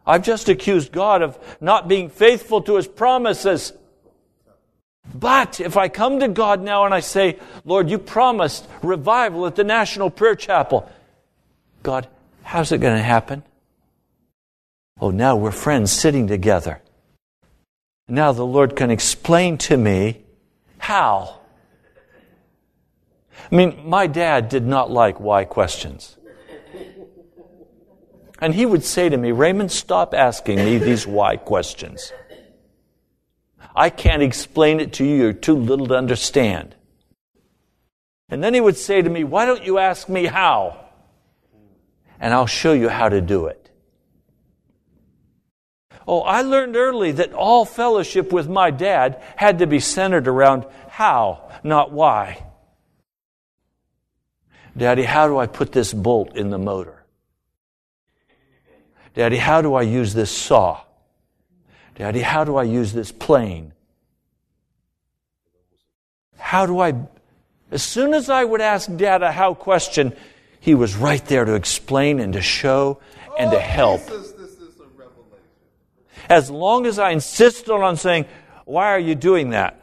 I've 0.07 0.22
just 0.22 0.49
accused 0.49 0.93
God 0.93 1.22
of 1.22 1.39
not 1.61 1.89
being 1.89 2.11
faithful 2.11 2.61
to 2.62 2.76
his 2.76 2.87
promises. 2.87 3.72
But 5.14 5.61
if 5.61 5.76
I 5.76 5.89
come 5.89 6.20
to 6.20 6.29
God 6.29 6.62
now 6.62 6.85
and 6.85 6.95
I 6.95 7.01
say, 7.01 7.39
Lord, 7.64 7.91
you 7.91 7.99
promised 7.99 8.66
revival 8.83 9.47
at 9.47 9.57
the 9.57 9.64
National 9.64 10.11
Prayer 10.11 10.35
Chapel, 10.35 10.91
God, 11.83 12.09
how's 12.43 12.72
it 12.72 12.79
going 12.79 12.97
to 12.97 13.03
happen? 13.03 13.43
Oh, 15.01 15.11
now 15.11 15.37
we're 15.37 15.51
friends 15.51 15.93
sitting 15.93 16.26
together. 16.26 16.81
Now 18.09 18.33
the 18.33 18.47
Lord 18.47 18.76
can 18.76 18.91
explain 18.91 19.59
to 19.59 19.76
me 19.76 20.22
how. 20.79 21.41
I 23.51 23.55
mean, 23.55 23.82
my 23.85 24.07
dad 24.07 24.49
did 24.49 24.64
not 24.66 24.91
like 24.91 25.20
why 25.20 25.45
questions. 25.45 26.16
And 28.41 28.55
he 28.55 28.66
would 28.66 28.85
say 28.85 29.09
to 29.09 29.16
me, 29.16 29.32
Raymond, 29.32 29.72
stop 29.72 30.12
asking 30.12 30.59
me 30.59 30.78
these 30.78 31.07
why 31.07 31.37
questions. 31.37 32.12
I 33.74 33.91
can't 33.91 34.22
explain 34.22 34.80
it 34.80 34.93
to 34.95 35.05
you. 35.05 35.16
You're 35.16 35.32
too 35.32 35.57
little 35.57 35.87
to 35.89 35.97
understand. 35.97 36.76
And 38.28 38.43
then 38.43 38.55
he 38.55 38.61
would 38.61 38.76
say 38.76 39.03
to 39.03 39.11
me, 39.11 39.24
Why 39.24 39.47
don't 39.47 39.64
you 39.64 39.78
ask 39.78 40.09
me 40.09 40.26
how? 40.26 40.80
And 42.20 42.32
I'll 42.32 42.47
show 42.47 42.72
you 42.72 42.89
how 42.89 43.09
to 43.09 43.20
do 43.20 43.47
it. 43.47 43.70
Oh, 46.07 46.20
I 46.20 46.43
learned 46.43 46.76
early 46.76 47.12
that 47.12 47.32
all 47.32 47.64
fellowship 47.64 48.32
with 48.32 48.49
my 48.49 48.70
dad 48.70 49.22
had 49.37 49.61
to 49.61 49.66
be 49.66 49.80
centered 49.80 50.28
around 50.28 50.66
how, 50.89 51.49
not 51.62 51.93
why. 51.93 52.45
Daddy, 54.77 55.05
how 55.05 55.29
do 55.29 55.39
I 55.39 55.47
put 55.47 55.72
this 55.72 55.93
bolt 55.93 56.37
in 56.37 56.51
the 56.51 56.59
motor? 56.59 57.05
Daddy, 59.14 59.37
how 59.37 59.62
do 59.62 59.75
I 59.75 59.83
use 59.83 60.12
this 60.12 60.31
saw? 60.31 60.81
Daddy, 61.95 62.20
how 62.20 62.43
do 62.43 62.57
I 62.57 62.64
use 62.64 62.93
this 62.93 63.12
plane? 63.12 63.72
How 66.37 66.66
do 66.66 66.81
I 66.81 66.95
As 67.70 67.83
soon 67.83 68.14
as 68.14 68.29
I 68.29 68.45
would 68.45 68.61
ask 68.61 68.95
Dad 68.97 69.22
a 69.22 69.31
how 69.31 69.55
question, 69.55 70.12
he 70.61 70.75
was 70.75 70.97
right 70.97 71.25
there 71.27 71.45
to 71.45 71.55
explain 71.55 72.18
and 72.18 72.33
to 72.33 72.43
show 72.43 73.01
and 73.39 73.51
to 73.53 73.61
help. 73.61 74.03
As 76.29 76.51
long 76.51 76.87
as 76.87 76.99
I 76.99 77.11
insisted 77.11 77.70
on 77.70 77.97
saying, 77.97 78.27
Why 78.64 78.89
are 78.89 78.99
you 78.99 79.14
doing 79.14 79.51
that? 79.51 79.81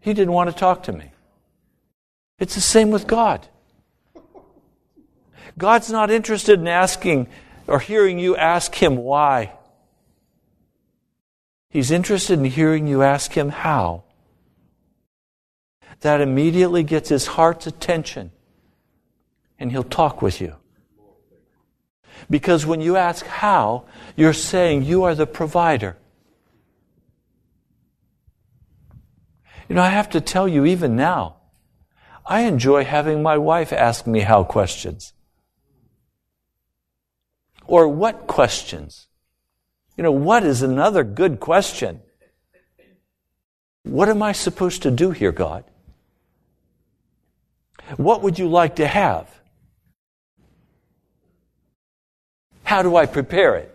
He 0.00 0.14
didn't 0.14 0.32
want 0.32 0.50
to 0.50 0.56
talk 0.56 0.84
to 0.84 0.92
me. 0.92 1.12
It's 2.38 2.54
the 2.54 2.60
same 2.60 2.90
with 2.90 3.06
God. 3.06 3.46
God's 5.56 5.90
not 5.90 6.10
interested 6.10 6.60
in 6.60 6.68
asking 6.68 7.28
or 7.66 7.80
hearing 7.80 8.18
you 8.18 8.36
ask 8.36 8.74
Him 8.74 8.96
why. 8.96 9.52
He's 11.68 11.90
interested 11.90 12.38
in 12.38 12.44
hearing 12.44 12.86
you 12.86 13.02
ask 13.02 13.32
Him 13.32 13.48
how. 13.48 14.04
That 16.00 16.20
immediately 16.20 16.84
gets 16.84 17.08
His 17.08 17.26
heart's 17.26 17.66
attention, 17.66 18.30
and 19.58 19.72
He'll 19.72 19.82
talk 19.82 20.22
with 20.22 20.40
you. 20.40 20.54
Because 22.30 22.64
when 22.64 22.80
you 22.80 22.96
ask 22.96 23.26
how, 23.26 23.84
you're 24.16 24.32
saying 24.32 24.84
you 24.84 25.02
are 25.04 25.14
the 25.14 25.26
provider. 25.26 25.96
You 29.68 29.74
know, 29.74 29.82
I 29.82 29.90
have 29.90 30.10
to 30.10 30.20
tell 30.20 30.48
you, 30.48 30.64
even 30.64 30.96
now, 30.96 31.37
I 32.28 32.42
enjoy 32.42 32.84
having 32.84 33.22
my 33.22 33.38
wife 33.38 33.72
ask 33.72 34.06
me 34.06 34.20
how 34.20 34.44
questions. 34.44 35.14
Or 37.66 37.88
what 37.88 38.26
questions? 38.26 39.08
You 39.96 40.04
know, 40.04 40.12
what 40.12 40.44
is 40.44 40.60
another 40.60 41.04
good 41.04 41.40
question? 41.40 42.02
What 43.82 44.10
am 44.10 44.22
I 44.22 44.32
supposed 44.32 44.82
to 44.82 44.90
do 44.90 45.10
here, 45.10 45.32
God? 45.32 45.64
What 47.96 48.22
would 48.22 48.38
you 48.38 48.46
like 48.46 48.76
to 48.76 48.86
have? 48.86 49.26
How 52.62 52.82
do 52.82 52.94
I 52.94 53.06
prepare 53.06 53.56
it? 53.56 53.74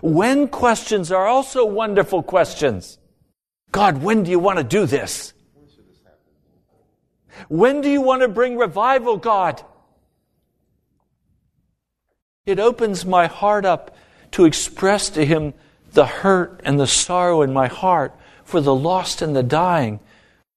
When 0.00 0.46
questions 0.46 1.10
are 1.10 1.26
also 1.26 1.64
wonderful 1.64 2.22
questions. 2.22 2.98
God, 3.72 4.00
when 4.02 4.22
do 4.22 4.30
you 4.30 4.38
want 4.38 4.58
to 4.58 4.64
do 4.64 4.86
this? 4.86 5.32
When 7.48 7.80
do 7.80 7.90
you 7.90 8.00
want 8.00 8.22
to 8.22 8.28
bring 8.28 8.56
revival, 8.56 9.16
God? 9.16 9.62
It 12.44 12.58
opens 12.58 13.04
my 13.04 13.26
heart 13.26 13.64
up 13.64 13.96
to 14.32 14.44
express 14.44 15.10
to 15.10 15.24
Him 15.24 15.54
the 15.92 16.06
hurt 16.06 16.60
and 16.64 16.78
the 16.78 16.86
sorrow 16.86 17.42
in 17.42 17.52
my 17.52 17.66
heart 17.66 18.14
for 18.44 18.60
the 18.60 18.74
lost 18.74 19.22
and 19.22 19.34
the 19.34 19.42
dying 19.42 20.00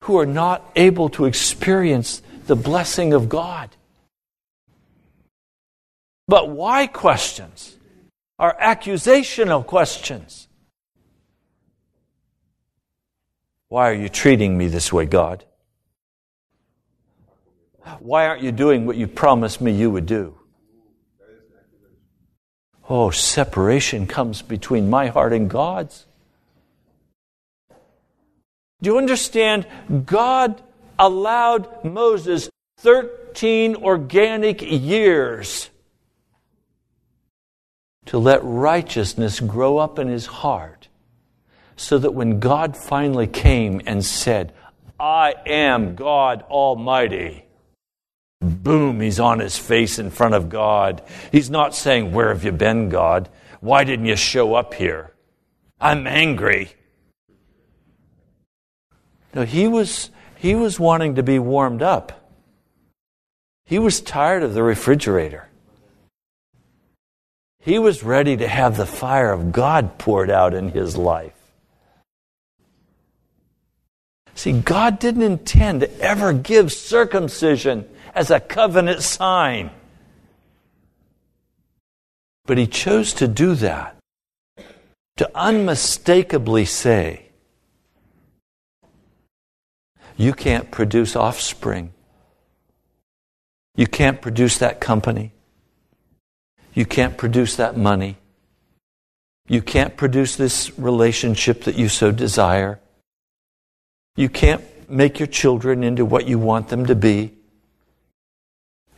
who 0.01 0.17
are 0.17 0.25
not 0.25 0.69
able 0.75 1.09
to 1.09 1.25
experience 1.25 2.21
the 2.47 2.55
blessing 2.55 3.13
of 3.13 3.29
God. 3.29 3.69
But 6.27 6.49
why 6.49 6.87
questions 6.87 7.75
are 8.39 8.55
accusational 8.59 9.65
questions. 9.65 10.47
Why 13.67 13.89
are 13.89 13.93
you 13.93 14.09
treating 14.09 14.57
me 14.57 14.67
this 14.67 14.91
way, 14.91 15.05
God? 15.05 15.43
Why 17.99 18.27
aren't 18.27 18.43
you 18.43 18.51
doing 18.51 18.85
what 18.85 18.95
you 18.95 19.07
promised 19.07 19.61
me 19.61 19.71
you 19.71 19.91
would 19.91 20.05
do? 20.05 20.35
Oh, 22.89 23.11
separation 23.11 24.07
comes 24.07 24.41
between 24.41 24.89
my 24.89 25.07
heart 25.07 25.33
and 25.33 25.49
God's. 25.49 26.05
Do 28.81 28.89
you 28.89 28.97
understand? 28.97 29.67
God 30.05 30.61
allowed 30.97 31.83
Moses 31.83 32.49
13 32.79 33.75
organic 33.75 34.61
years 34.61 35.69
to 38.05 38.17
let 38.17 38.43
righteousness 38.43 39.39
grow 39.39 39.77
up 39.77 39.99
in 39.99 40.07
his 40.07 40.25
heart 40.25 40.87
so 41.75 41.97
that 41.97 42.13
when 42.13 42.39
God 42.39 42.75
finally 42.75 43.27
came 43.27 43.81
and 43.85 44.03
said, 44.03 44.53
I 44.99 45.35
am 45.45 45.95
God 45.95 46.43
Almighty, 46.49 47.45
boom, 48.63 49.01
he's 49.01 49.19
on 49.19 49.39
his 49.39 49.57
face 49.57 49.99
in 49.99 50.09
front 50.09 50.35
of 50.35 50.49
God. 50.49 51.01
He's 51.31 51.49
not 51.49 51.75
saying, 51.75 52.11
Where 52.11 52.29
have 52.29 52.43
you 52.43 52.51
been, 52.51 52.89
God? 52.89 53.29
Why 53.61 53.83
didn't 53.83 54.05
you 54.05 54.15
show 54.15 54.55
up 54.55 54.73
here? 54.73 55.13
I'm 55.79 56.07
angry. 56.07 56.71
No, 59.33 59.43
he 59.43 59.67
was, 59.67 60.09
he 60.35 60.55
was 60.55 60.79
wanting 60.79 61.15
to 61.15 61.23
be 61.23 61.39
warmed 61.39 61.81
up. 61.81 62.33
He 63.65 63.77
was 63.77 64.01
tired 64.01 64.43
of 64.43 64.53
the 64.53 64.63
refrigerator. 64.63 65.47
He 67.61 67.77
was 67.77 68.03
ready 68.03 68.37
to 68.37 68.47
have 68.47 68.77
the 68.77 68.85
fire 68.85 69.31
of 69.31 69.51
God 69.51 69.97
poured 69.97 70.31
out 70.31 70.53
in 70.53 70.69
his 70.69 70.97
life. 70.97 71.33
See, 74.33 74.53
God 74.53 74.99
didn't 74.99 75.21
intend 75.21 75.81
to 75.81 75.99
ever 75.99 76.31
give 76.31 76.71
circumcision 76.71 77.87
as 78.15 78.31
a 78.31 78.39
covenant 78.39 79.01
sign. 79.01 79.71
But 82.45 82.57
he 82.57 82.67
chose 82.67 83.13
to 83.13 83.27
do 83.27 83.55
that, 83.55 83.95
to 85.17 85.29
unmistakably 85.35 86.65
say, 86.65 87.25
You 90.17 90.33
can't 90.33 90.69
produce 90.69 91.15
offspring. 91.15 91.93
You 93.77 93.87
can't 93.87 94.21
produce 94.21 94.57
that 94.57 94.81
company. 94.81 95.31
You 96.73 96.85
can't 96.85 97.17
produce 97.17 97.55
that 97.55 97.77
money. 97.77 98.17
You 99.47 99.61
can't 99.61 99.95
produce 99.95 100.35
this 100.35 100.77
relationship 100.77 101.63
that 101.63 101.75
you 101.75 101.87
so 101.87 102.11
desire. 102.11 102.81
You 104.17 104.27
can't 104.27 104.61
make 104.89 105.19
your 105.19 105.27
children 105.27 105.83
into 105.83 106.03
what 106.03 106.27
you 106.27 106.37
want 106.37 106.67
them 106.67 106.85
to 106.87 106.95
be. 106.95 107.38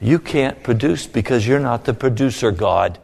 You 0.01 0.17
can't 0.17 0.63
produce 0.63 1.05
because 1.05 1.47
you're 1.47 1.59
not 1.59 1.85
the 1.85 1.93
producer, 1.93 2.51
God. 2.51 2.97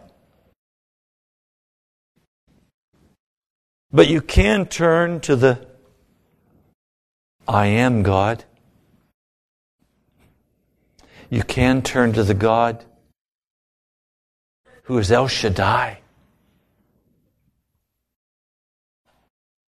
But 3.91 4.07
you 4.07 4.19
can 4.19 4.65
turn 4.65 5.19
to 5.21 5.35
the 5.35 5.67
I 7.47 7.67
am 7.67 8.01
God. 8.01 8.43
You 11.29 11.43
can 11.43 11.83
turn 11.83 12.13
to 12.13 12.23
the 12.23 12.33
God 12.33 12.83
who 14.83 14.97
is 14.97 15.11
El 15.11 15.27
Shaddai. 15.27 15.99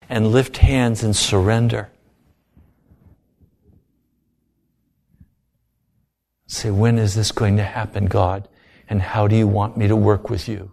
And 0.09 0.29
lift 0.29 0.59
hands 0.59 1.03
and 1.03 1.17
surrender. 1.17 1.91
Say, 6.47 6.71
when 6.71 6.99
is 6.99 7.15
this 7.15 7.33
going 7.33 7.57
to 7.57 7.65
happen, 7.65 8.07
God? 8.07 8.49
And 8.89 9.03
how 9.03 9.27
do 9.27 9.37
you 9.37 9.49
want 9.49 9.77
me 9.77 9.89
to 9.89 9.97
work 9.97 10.31
with 10.31 10.49
you? 10.49 10.73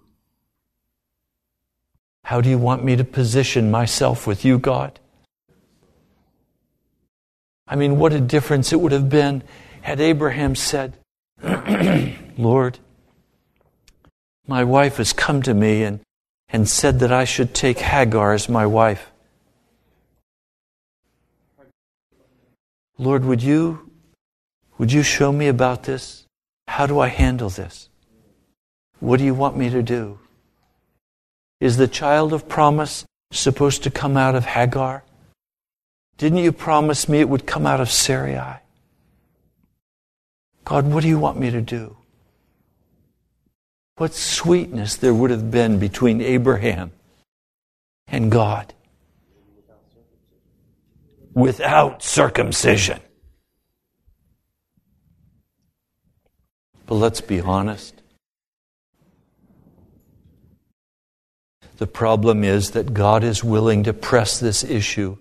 How 2.24 2.42
do 2.42 2.50
you 2.50 2.58
want 2.58 2.84
me 2.84 2.96
to 2.96 3.04
position 3.04 3.72
myself 3.72 4.26
with 4.28 4.46
you, 4.46 4.60
God? 4.60 5.00
I 7.68 7.76
mean, 7.76 7.98
what 7.98 8.14
a 8.14 8.22
difference 8.22 8.72
it 8.72 8.80
would 8.80 8.92
have 8.92 9.10
been 9.10 9.44
had 9.82 10.00
Abraham 10.00 10.56
said, 10.56 10.98
Lord, 12.38 12.80
my 14.48 14.64
wife 14.64 14.98
has 14.98 15.12
come 15.12 15.42
to 15.42 15.54
me 15.54 15.84
and, 15.84 16.00
and 16.50 16.70
said 16.70 17.00
that 17.00 17.12
I 17.12 17.26
should 17.26 17.54
take 17.54 17.80
Hagar 17.80 18.34
as 18.34 18.48
my 18.48 18.66
wife. 18.66 19.10
Lord, 22.98 23.26
would 23.26 23.42
you, 23.42 23.92
would 24.78 24.92
you 24.92 25.04
show 25.04 25.32
me 25.32 25.48
about 25.48 25.84
this? 25.84 26.26
How 26.68 26.86
do 26.88 27.00
I 27.00 27.08
handle 27.08 27.50
this? 27.50 27.90
What 29.00 29.18
do 29.18 29.26
you 29.26 29.34
want 29.34 29.58
me 29.58 29.70
to 29.70 29.84
do? 29.84 30.20
Is 31.60 31.78
the 31.78 31.88
child 31.88 32.34
of 32.34 32.50
promise 32.50 33.06
supposed 33.32 33.84
to 33.84 33.92
come 33.92 34.18
out 34.18 34.36
of 34.36 34.46
Hagar? 34.46 35.04
Didn't 36.18 36.40
you 36.40 36.52
promise 36.52 37.10
me 37.10 37.20
it 37.20 37.30
would 37.30 37.46
come 37.46 37.66
out 37.66 37.82
of 37.82 37.92
Sarai? 37.92 38.60
God, 40.66 40.88
what 40.88 41.02
do 41.02 41.10
you 41.10 41.20
want 41.20 41.40
me 41.40 41.52
to 41.52 41.62
do? 41.62 41.98
What 43.98 44.14
sweetness 44.14 44.96
there 44.96 45.14
would 45.14 45.32
have 45.32 45.52
been 45.52 45.80
between 45.80 46.22
Abraham 46.22 46.92
and 48.08 48.32
God 48.32 48.74
without 51.34 52.04
circumcision. 52.04 53.00
But 56.94 57.00
let's 57.00 57.22
be 57.22 57.42
honest. 57.42 58.04
The 61.78 61.88
problem 61.88 62.44
is 62.44 62.70
that 62.72 62.94
God 62.94 63.24
is 63.24 63.44
willing 63.44 63.84
to 63.86 63.94
press 63.94 64.40
this 64.40 64.64
issue 64.64 65.18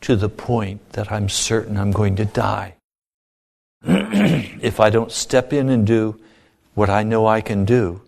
to 0.00 0.16
the 0.16 0.28
point 0.28 0.94
that 0.94 1.12
I'm 1.12 1.28
certain 1.28 1.76
I'm 1.76 1.92
going 1.92 2.16
to 2.16 2.24
die. 2.24 2.74
if 3.84 4.80
I 4.80 4.90
don't 4.90 5.12
step 5.12 5.52
in 5.52 5.68
and 5.68 5.86
do 5.86 6.20
what 6.74 6.90
I 6.90 7.04
know 7.04 7.24
I 7.24 7.40
can 7.40 7.64
do, 7.64 8.02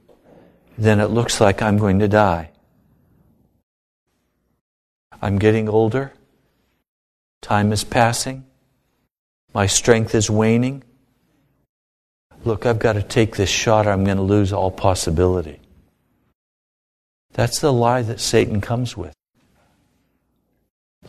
then 0.76 0.98
it 0.98 1.12
looks 1.12 1.40
like 1.40 1.62
I'm 1.62 1.78
going 1.78 2.00
to 2.00 2.08
die. 2.08 2.50
I'm 5.22 5.38
getting 5.38 5.68
older. 5.68 6.14
Time 7.42 7.72
is 7.72 7.84
passing. 7.84 8.44
My 9.54 9.68
strength 9.68 10.16
is 10.16 10.28
waning. 10.28 10.82
Look, 12.44 12.66
I've 12.66 12.78
got 12.78 12.94
to 12.94 13.02
take 13.02 13.36
this 13.36 13.48
shot 13.48 13.86
or 13.86 13.90
I'm 13.90 14.04
going 14.04 14.16
to 14.16 14.22
lose 14.22 14.52
all 14.52 14.70
possibility. 14.70 15.60
That's 17.32 17.60
the 17.60 17.72
lie 17.72 18.02
that 18.02 18.20
Satan 18.20 18.60
comes 18.60 18.96
with. 18.96 19.14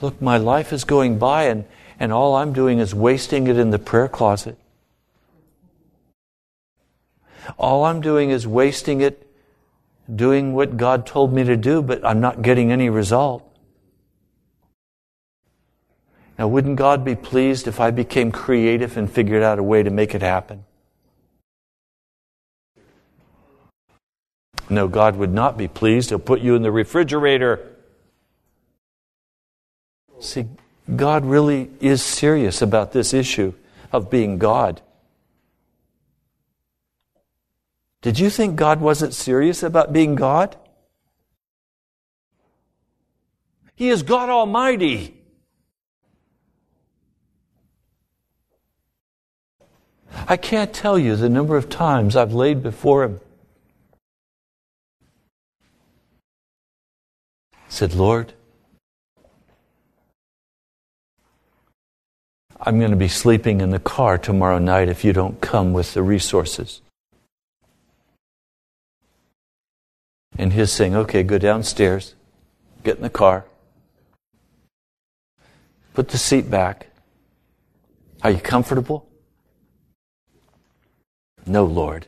Look, 0.02 0.22
my 0.22 0.38
life 0.38 0.72
is 0.72 0.84
going 0.84 1.18
by 1.18 1.46
and, 1.46 1.66
and 2.00 2.12
all 2.12 2.36
I'm 2.36 2.54
doing 2.54 2.80
is 2.80 2.94
wasting 2.94 3.48
it 3.48 3.58
in 3.58 3.72
the 3.72 3.80
prayer 3.80 4.08
closet. 4.08 4.58
All 7.58 7.86
I'm 7.86 8.00
doing 8.00 8.30
is 8.30 8.48
wasting 8.48 9.02
it 9.02 9.28
doing 10.14 10.54
what 10.54 10.78
God 10.78 11.06
told 11.06 11.34
me 11.34 11.44
to 11.44 11.58
do, 11.58 11.82
but 11.82 12.06
I'm 12.06 12.20
not 12.20 12.42
getting 12.42 12.72
any 12.72 12.90
result. 12.90 13.50
Now, 16.38 16.48
wouldn't 16.48 16.78
God 16.78 17.06
be 17.06 17.16
pleased 17.16 17.68
if 17.68 17.80
I 17.80 17.92
became 17.92 18.32
creative 18.32 18.98
and 18.98 19.12
figured 19.12 19.44
out 19.44 19.60
a 19.60 19.64
way 19.64 19.84
to 19.84 19.90
make 19.90 20.16
it 20.16 20.22
happen? 20.22 20.66
No, 24.70 24.88
God 24.88 25.18
would 25.18 25.34
not 25.34 25.58
be 25.58 25.68
pleased. 25.68 26.10
He'll 26.10 26.20
put 26.20 26.42
you 26.42 26.56
in 26.56 26.62
the 26.62 26.72
refrigerator. 26.72 27.60
See, 30.20 30.48
God 30.96 31.26
really 31.26 31.70
is 31.80 32.02
serious 32.02 32.62
about 32.62 32.92
this 32.92 33.14
issue 33.14 33.54
of 33.92 34.10
being 34.10 34.38
God. 34.38 34.82
Did 38.02 38.20
you 38.20 38.30
think 38.30 38.56
God 38.56 38.82
wasn't 38.82 39.14
serious 39.14 39.64
about 39.64 39.94
being 39.94 40.16
God? 40.16 40.58
He 43.76 43.90
is 43.90 44.04
God 44.04 44.30
Almighty. 44.30 45.20
I 50.28 50.38
can't 50.38 50.74
tell 50.74 50.98
you 50.98 51.16
the 51.16 51.30
number 51.30 51.58
of 51.58 51.70
times 51.70 52.16
I've 52.16 52.34
laid 52.34 52.62
before 52.62 53.04
Him. 53.04 53.20
Said, 57.74 57.96
Lord, 57.96 58.34
I'm 62.62 62.78
going 62.78 62.92
to 62.92 62.96
be 62.96 63.08
sleeping 63.08 63.62
in 63.62 63.72
the 63.72 63.80
car 63.80 64.20
tomorrow 64.20 64.60
night 64.60 64.90
if 64.90 65.04
you 65.04 65.12
don't 65.12 65.42
come 65.42 65.74
with 65.74 65.96
the 65.96 66.04
resources. 66.04 66.82
And 70.38 70.54
his 70.54 70.72
saying, 70.72 70.96
okay, 70.96 71.24
go 71.24 71.40
downstairs, 71.40 72.14
get 72.84 72.98
in 72.98 73.02
the 73.02 73.10
car, 73.10 73.46
put 75.96 76.10
the 76.10 76.20
seat 76.20 76.52
back. 76.52 76.92
Are 78.22 78.30
you 78.30 78.40
comfortable? 78.40 79.10
No, 81.48 81.66
Lord. 81.66 82.06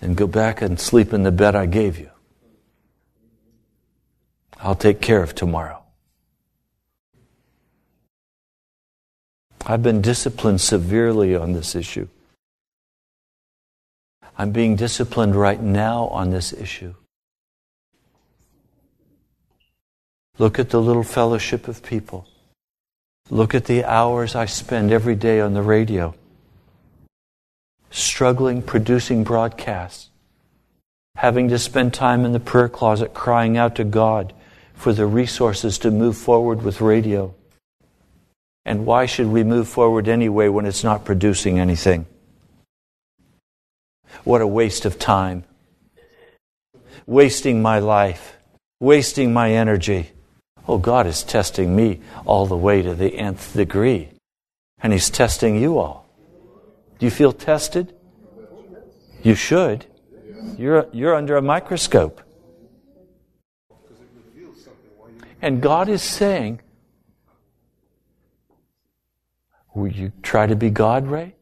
Then 0.00 0.14
go 0.14 0.26
back 0.26 0.62
and 0.62 0.80
sleep 0.80 1.12
in 1.12 1.24
the 1.24 1.30
bed 1.30 1.54
I 1.54 1.66
gave 1.66 1.98
you. 1.98 2.11
I'll 4.62 4.76
take 4.76 5.00
care 5.00 5.22
of 5.22 5.34
tomorrow. 5.34 5.82
I've 9.66 9.82
been 9.82 10.00
disciplined 10.00 10.60
severely 10.60 11.34
on 11.34 11.52
this 11.52 11.74
issue. 11.74 12.08
I'm 14.38 14.52
being 14.52 14.76
disciplined 14.76 15.34
right 15.34 15.60
now 15.60 16.06
on 16.06 16.30
this 16.30 16.52
issue. 16.52 16.94
Look 20.38 20.58
at 20.58 20.70
the 20.70 20.80
little 20.80 21.02
fellowship 21.02 21.68
of 21.68 21.82
people. 21.82 22.26
Look 23.30 23.54
at 23.54 23.66
the 23.66 23.84
hours 23.84 24.34
I 24.34 24.46
spend 24.46 24.92
every 24.92 25.14
day 25.14 25.40
on 25.40 25.54
the 25.54 25.62
radio, 25.62 26.14
struggling, 27.90 28.62
producing 28.62 29.24
broadcasts, 29.24 30.08
having 31.16 31.48
to 31.48 31.58
spend 31.58 31.94
time 31.94 32.24
in 32.24 32.32
the 32.32 32.40
prayer 32.40 32.68
closet 32.68 33.12
crying 33.12 33.56
out 33.56 33.74
to 33.76 33.84
God 33.84 34.32
for 34.82 34.92
the 34.92 35.06
resources 35.06 35.78
to 35.78 35.92
move 35.92 36.16
forward 36.16 36.62
with 36.62 36.80
radio. 36.80 37.32
And 38.64 38.84
why 38.84 39.06
should 39.06 39.28
we 39.28 39.44
move 39.44 39.68
forward 39.68 40.08
anyway 40.08 40.48
when 40.48 40.66
it's 40.66 40.82
not 40.82 41.04
producing 41.04 41.60
anything? 41.60 42.04
What 44.24 44.40
a 44.40 44.46
waste 44.46 44.84
of 44.84 44.98
time. 44.98 45.44
Wasting 47.06 47.62
my 47.62 47.78
life, 47.78 48.36
wasting 48.80 49.32
my 49.32 49.52
energy. 49.52 50.10
Oh, 50.66 50.78
God 50.78 51.06
is 51.06 51.22
testing 51.22 51.76
me 51.76 52.00
all 52.24 52.46
the 52.46 52.56
way 52.56 52.82
to 52.82 52.92
the 52.92 53.16
nth 53.16 53.54
degree. 53.54 54.08
And 54.82 54.92
He's 54.92 55.10
testing 55.10 55.62
you 55.62 55.78
all. 55.78 56.08
Do 56.98 57.06
you 57.06 57.10
feel 57.10 57.32
tested? 57.32 57.94
You 59.22 59.36
should. 59.36 59.86
You're, 60.58 60.88
you're 60.92 61.14
under 61.14 61.36
a 61.36 61.42
microscope. 61.42 62.20
And 65.42 65.60
God 65.60 65.88
is 65.88 66.02
saying, 66.02 66.60
Will 69.74 69.88
you 69.88 70.12
try 70.22 70.46
to 70.46 70.54
be 70.54 70.70
God, 70.70 71.08
Ray? 71.08 71.34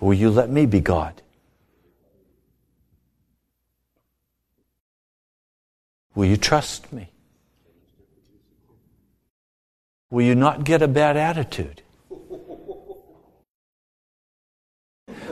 Will 0.00 0.14
you 0.14 0.30
let 0.30 0.50
me 0.50 0.66
be 0.66 0.80
God? 0.80 1.22
Will 6.14 6.24
you 6.24 6.36
trust 6.36 6.92
me? 6.92 7.10
Will 10.10 10.24
you 10.24 10.34
not 10.34 10.64
get 10.64 10.82
a 10.82 10.88
bad 10.88 11.16
attitude? 11.16 11.82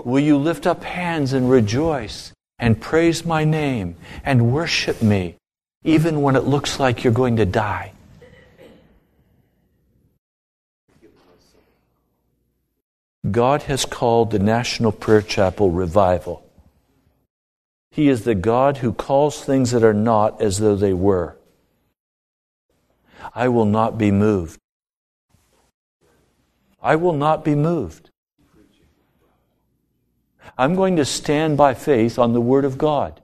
Will 0.04 0.20
you 0.20 0.36
lift 0.36 0.66
up 0.66 0.84
hands 0.84 1.32
and 1.32 1.50
rejoice 1.50 2.32
and 2.58 2.80
praise 2.80 3.24
my 3.24 3.44
name 3.44 3.96
and 4.24 4.52
worship 4.52 5.02
me 5.02 5.36
even 5.82 6.22
when 6.22 6.36
it 6.36 6.44
looks 6.44 6.80
like 6.80 7.04
you're 7.04 7.12
going 7.12 7.36
to 7.36 7.46
die? 7.46 7.92
God 13.30 13.62
has 13.62 13.84
called 13.84 14.30
the 14.30 14.38
National 14.38 14.92
Prayer 14.92 15.22
Chapel 15.22 15.70
revival. 15.70 16.44
He 17.90 18.08
is 18.08 18.24
the 18.24 18.34
God 18.34 18.78
who 18.78 18.92
calls 18.92 19.42
things 19.42 19.70
that 19.70 19.82
are 19.82 19.94
not 19.94 20.42
as 20.42 20.58
though 20.58 20.76
they 20.76 20.92
were. 20.92 21.36
I 23.34 23.48
will 23.48 23.64
not 23.64 23.96
be 23.96 24.10
moved. 24.10 24.60
I 26.82 26.96
will 26.96 27.14
not 27.14 27.44
be 27.44 27.54
moved. 27.54 28.10
I'm 30.56 30.74
going 30.74 30.96
to 30.96 31.04
stand 31.04 31.56
by 31.56 31.74
faith 31.74 32.18
on 32.18 32.32
the 32.32 32.40
Word 32.40 32.64
of 32.64 32.78
God. 32.78 33.20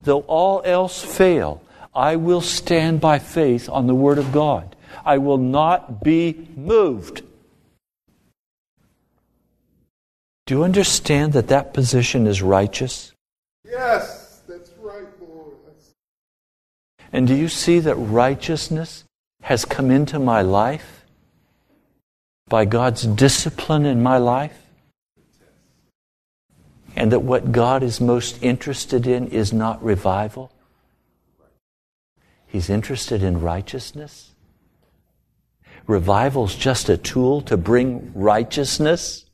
Though 0.00 0.20
all 0.22 0.62
else 0.64 1.02
fail, 1.02 1.62
I 1.94 2.16
will 2.16 2.40
stand 2.40 3.00
by 3.00 3.18
faith 3.18 3.68
on 3.68 3.86
the 3.86 3.94
Word 3.94 4.18
of 4.18 4.32
God. 4.32 4.74
I 5.04 5.18
will 5.18 5.38
not 5.38 6.02
be 6.02 6.48
moved. 6.56 7.22
Do 10.46 10.54
you 10.54 10.64
understand 10.64 11.32
that 11.34 11.48
that 11.48 11.72
position 11.72 12.26
is 12.26 12.42
righteous? 12.42 13.12
Yes, 13.64 14.42
that's 14.48 14.72
right, 14.80 15.06
Lord. 15.20 15.54
And 17.12 17.26
do 17.26 17.34
you 17.34 17.48
see 17.48 17.78
that 17.80 17.94
righteousness 17.94 19.04
has 19.42 19.64
come 19.64 19.90
into 19.90 20.18
my 20.18 20.42
life 20.42 21.01
by 22.52 22.66
God's 22.66 23.04
discipline 23.06 23.86
in 23.86 24.02
my 24.02 24.18
life? 24.18 24.58
And 26.94 27.10
that 27.10 27.20
what 27.20 27.50
God 27.50 27.82
is 27.82 27.98
most 27.98 28.42
interested 28.42 29.06
in 29.06 29.28
is 29.28 29.54
not 29.54 29.82
revival? 29.82 30.52
He's 32.46 32.68
interested 32.68 33.22
in 33.22 33.40
righteousness? 33.40 34.34
Revival's 35.86 36.54
just 36.54 36.90
a 36.90 36.98
tool 36.98 37.40
to 37.40 37.56
bring 37.56 38.12
righteousness? 38.14 39.24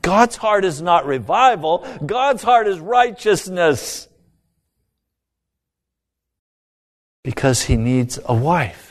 God's 0.00 0.36
heart 0.36 0.64
is 0.64 0.80
not 0.80 1.06
revival. 1.06 1.84
God's 2.06 2.44
heart 2.44 2.68
is 2.68 2.78
righteousness. 2.78 4.06
Because 7.24 7.64
he 7.64 7.76
needs 7.76 8.20
a 8.24 8.32
wife. 8.32 8.87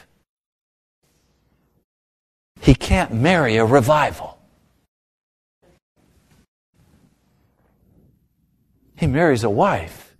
He 2.62 2.76
can't 2.76 3.14
marry 3.14 3.58
a 3.58 3.66
revival. 3.66 4.38
he 8.98 9.08
marries 9.08 9.44
a 9.44 9.50
wife. 9.50 10.16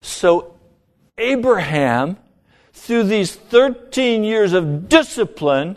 So, 0.00 0.54
Abraham, 1.18 2.16
through 2.72 3.04
these 3.04 3.34
13 3.34 4.24
years 4.24 4.52
of 4.52 4.88
discipline, 4.88 5.76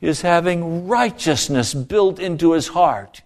is 0.00 0.20
having 0.20 0.86
righteousness 0.86 1.72
built 1.72 2.18
into 2.18 2.52
his 2.52 2.68
heart. 2.68 3.22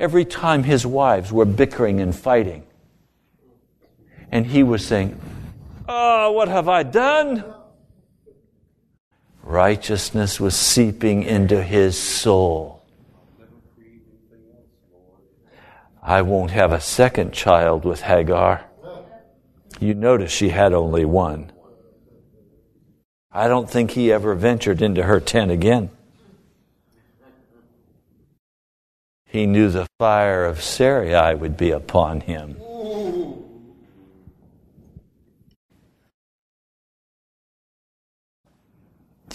Every 0.00 0.24
time 0.24 0.64
his 0.64 0.84
wives 0.86 1.30
were 1.30 1.44
bickering 1.44 2.00
and 2.00 2.16
fighting, 2.16 2.64
and 4.32 4.46
he 4.46 4.62
was 4.62 4.84
saying, 4.84 5.20
Oh, 5.88 6.32
what 6.32 6.48
have 6.48 6.68
I 6.68 6.82
done? 6.82 7.44
Righteousness 9.42 10.40
was 10.40 10.56
seeping 10.56 11.22
into 11.22 11.62
his 11.62 11.96
soul. 11.96 12.84
I 16.02 16.22
won't 16.22 16.50
have 16.50 16.72
a 16.72 16.80
second 16.80 17.32
child 17.32 17.84
with 17.84 18.02
Hagar. 18.02 18.64
You 19.78 19.94
notice 19.94 20.32
she 20.32 20.48
had 20.48 20.72
only 20.72 21.04
one. 21.04 21.52
I 23.30 23.48
don't 23.48 23.68
think 23.68 23.92
he 23.92 24.12
ever 24.12 24.34
ventured 24.34 24.80
into 24.82 25.02
her 25.02 25.20
tent 25.20 25.50
again. 25.50 25.90
He 29.26 29.46
knew 29.46 29.68
the 29.68 29.86
fire 29.98 30.46
of 30.46 30.62
Sarai 30.62 31.34
would 31.34 31.56
be 31.56 31.70
upon 31.70 32.20
him. 32.20 32.56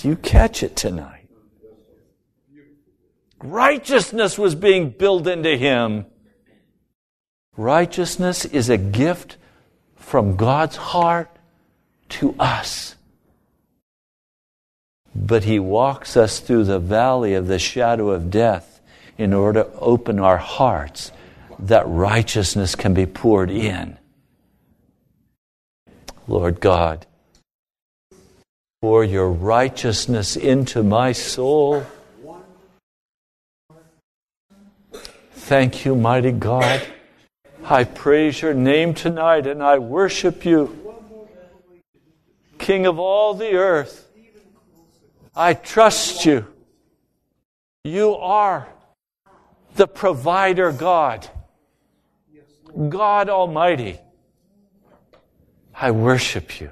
Do 0.01 0.07
you 0.09 0.15
catch 0.15 0.63
it 0.63 0.75
tonight? 0.75 1.27
Righteousness 3.37 4.35
was 4.35 4.55
being 4.55 4.89
built 4.89 5.27
into 5.27 5.55
him. 5.55 6.07
Righteousness 7.55 8.45
is 8.45 8.69
a 8.69 8.79
gift 8.79 9.37
from 9.95 10.37
God's 10.37 10.75
heart 10.75 11.29
to 12.09 12.33
us. 12.39 12.95
But 15.13 15.43
He 15.43 15.59
walks 15.59 16.17
us 16.17 16.39
through 16.39 16.63
the 16.63 16.79
valley 16.79 17.35
of 17.35 17.45
the 17.45 17.59
shadow 17.59 18.09
of 18.09 18.31
death 18.31 18.81
in 19.19 19.33
order 19.33 19.65
to 19.65 19.71
open 19.73 20.19
our 20.19 20.37
hearts 20.37 21.11
that 21.59 21.87
righteousness 21.87 22.73
can 22.73 22.95
be 22.95 23.05
poured 23.05 23.51
in. 23.51 23.99
Lord 26.27 26.59
God, 26.59 27.05
pour 28.81 29.03
your 29.03 29.29
righteousness 29.29 30.35
into 30.35 30.81
my 30.81 31.11
soul. 31.11 31.85
Thank 35.33 35.85
you, 35.85 35.95
mighty 35.95 36.31
God. 36.31 36.81
I 37.63 37.83
praise 37.83 38.41
your 38.41 38.55
name 38.55 38.95
tonight 38.95 39.45
and 39.45 39.61
I 39.61 39.77
worship 39.77 40.45
you, 40.45 40.95
King 42.57 42.87
of 42.87 42.97
all 42.97 43.35
the 43.35 43.53
earth. 43.53 44.09
I 45.35 45.53
trust 45.53 46.25
you. 46.25 46.47
You 47.83 48.15
are 48.15 48.67
the 49.75 49.87
provider 49.87 50.71
God, 50.71 51.29
God 52.89 53.29
Almighty. 53.29 53.99
I 55.75 55.91
worship 55.91 56.59
you. 56.59 56.71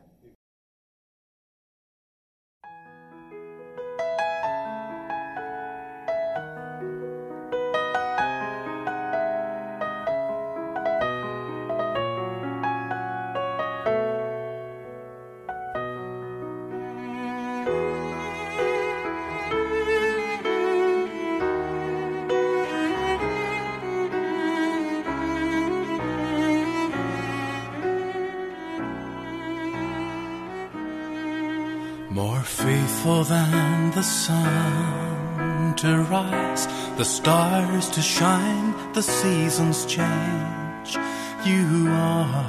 Faithful 32.81 33.23
than 33.23 33.91
the 33.91 34.01
sun 34.01 35.75
to 35.75 36.01
rise, 36.09 36.65
the 36.97 37.05
stars 37.05 37.89
to 37.89 38.01
shine, 38.01 38.73
the 38.93 39.03
seasons 39.03 39.85
change. 39.85 40.97
You 41.45 41.89
are, 41.91 42.45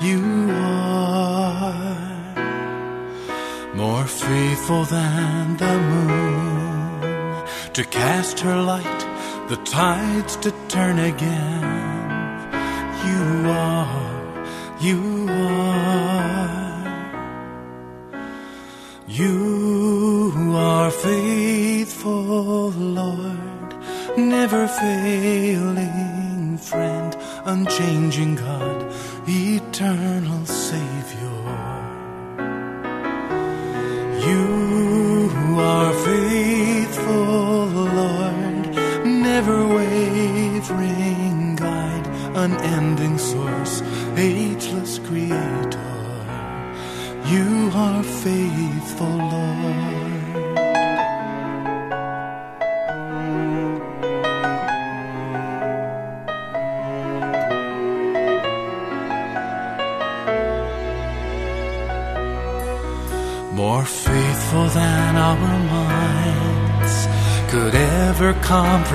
you 0.00 0.22
are. 0.50 1.96
More 3.74 4.06
faithful 4.06 4.84
than 4.84 5.58
the 5.58 5.76
moon 5.92 7.46
to 7.74 7.84
cast 7.84 8.40
her 8.40 8.62
light, 8.62 9.02
the 9.50 9.58
tides 9.64 10.36
to 10.36 10.50
turn 10.68 10.98
again. 10.98 11.62
You 13.08 13.50
are, 13.50 14.46
you 14.80 15.09
failing 24.80 26.56
friend, 26.56 27.14
unchanging 27.44 28.34
God, 28.34 28.59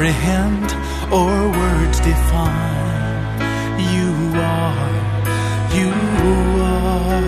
comprehend 0.06 0.70
or 1.12 1.50
words 1.50 2.00
define. 2.00 3.40
You 3.94 4.12
are, 4.38 4.92
you 5.78 5.92
are 6.62 7.22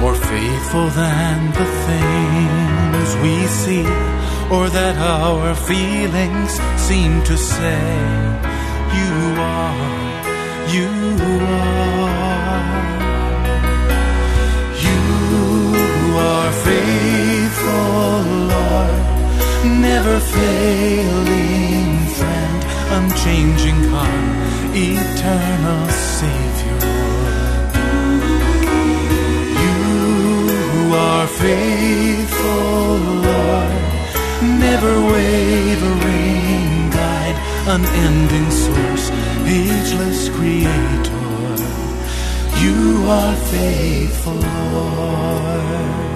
more 0.00 0.14
faithful 0.14 0.88
than 0.88 1.52
the 1.52 1.68
things 1.88 3.08
we 3.22 3.46
see 3.46 3.86
or 4.50 4.70
that 4.70 4.96
our 4.96 5.54
feelings 5.54 6.52
seem 6.80 7.22
to 7.24 7.36
say. 7.36 7.84
You 8.98 9.14
are, 9.36 9.86
you 10.76 10.90
are, 11.60 12.08
you 14.86 15.02
are 16.16 16.52
faithful, 16.68 18.22
Lord, 18.52 19.07
never 19.64 20.20
failing 20.20 22.06
friend, 22.18 22.64
unchanging 22.96 23.80
God, 23.90 24.36
eternal 24.74 25.88
Savior. 25.88 26.78
You 29.64 30.94
are 30.94 31.26
faithful, 31.26 32.96
Lord, 33.28 33.82
never 34.60 34.94
wavering 35.12 36.90
guide, 36.90 37.38
unending 37.66 38.50
source, 38.50 39.10
ageless 39.44 40.28
creator. 40.28 41.18
You 42.64 43.08
are 43.08 43.36
faithful, 43.36 44.34
Lord. 44.34 46.07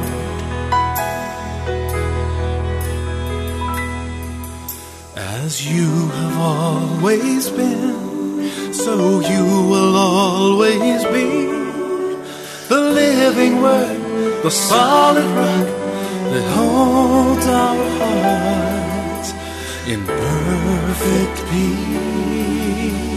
As 5.53 5.67
you 5.67 6.09
have 6.09 6.39
always 6.39 7.51
been, 7.51 8.73
so 8.73 9.21
you 9.21 9.45
will 9.69 9.97
always 9.97 11.05
be 11.17 11.29
the 12.71 12.81
living 12.81 13.61
living 13.61 13.61
word, 13.61 14.01
the 14.43 14.51
solid 14.51 15.27
rock 15.41 15.69
that 16.33 16.45
holds 16.57 17.47
our 17.47 17.85
hearts 17.99 19.33
in 19.87 20.07
perfect 20.07 21.51
peace. 21.51 23.12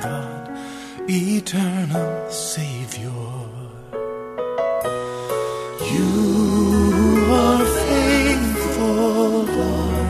God, 0.00 0.50
eternal 1.08 2.30
Savior. 2.30 3.10
You 5.94 6.12
are 7.30 7.64
faithful, 7.88 9.44
Lord, 9.58 10.08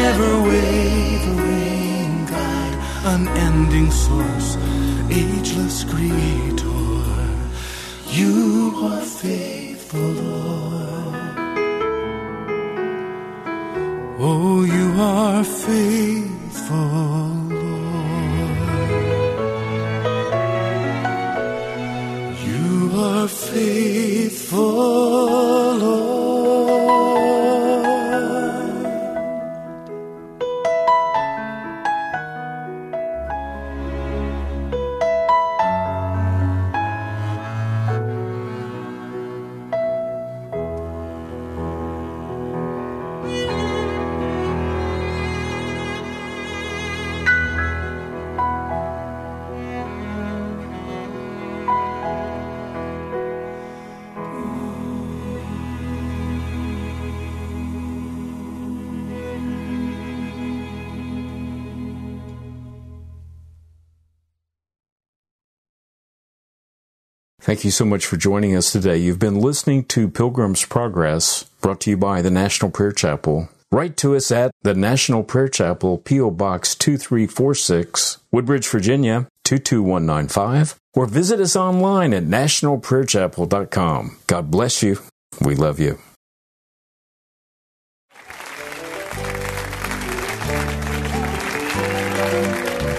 never 0.00 0.30
wavering 0.48 2.26
guide, 2.26 2.76
unending 3.14 3.90
source, 3.90 4.56
ageless 5.10 5.84
creator. 5.84 6.64
You 8.10 8.72
are 8.90 9.00
faithful, 9.00 10.00
Lord. 10.00 10.54
Oh, 14.26 14.64
you 14.64 14.86
are 15.00 15.44
faithful, 15.44 17.13
Thank 67.44 67.62
you 67.62 67.70
so 67.70 67.84
much 67.84 68.06
for 68.06 68.16
joining 68.16 68.56
us 68.56 68.72
today. 68.72 68.96
You've 68.96 69.18
been 69.18 69.38
listening 69.38 69.84
to 69.88 70.08
Pilgrim's 70.08 70.64
Progress, 70.64 71.42
brought 71.60 71.78
to 71.82 71.90
you 71.90 71.96
by 71.98 72.22
the 72.22 72.30
National 72.30 72.70
Prayer 72.70 72.90
Chapel. 72.90 73.50
Write 73.70 73.98
to 73.98 74.16
us 74.16 74.30
at 74.30 74.50
the 74.62 74.72
National 74.72 75.22
Prayer 75.22 75.48
Chapel, 75.48 75.98
P.O. 75.98 76.30
Box 76.30 76.74
2346, 76.74 78.16
Woodbridge, 78.32 78.66
Virginia 78.66 79.28
22195, 79.44 80.76
or 80.94 81.04
visit 81.04 81.38
us 81.38 81.54
online 81.54 82.14
at 82.14 82.22
nationalprayerchapel.com. 82.22 84.16
God 84.26 84.50
bless 84.50 84.82
you. 84.82 85.00
We 85.38 85.54
love 85.54 85.78
you. 85.78 85.98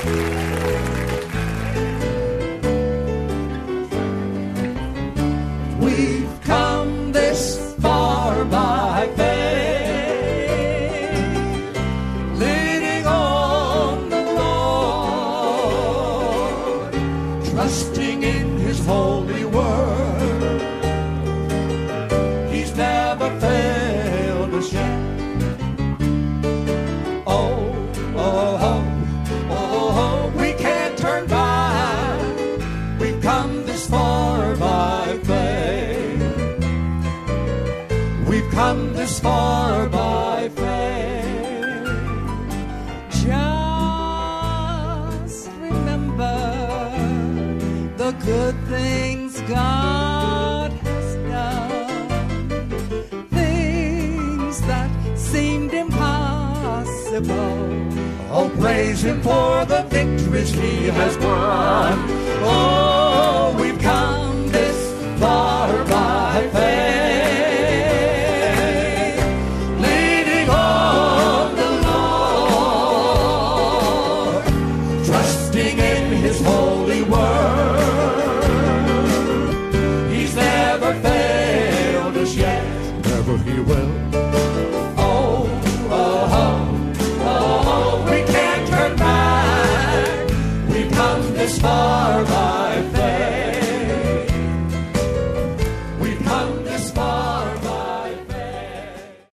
We've 0.05 0.54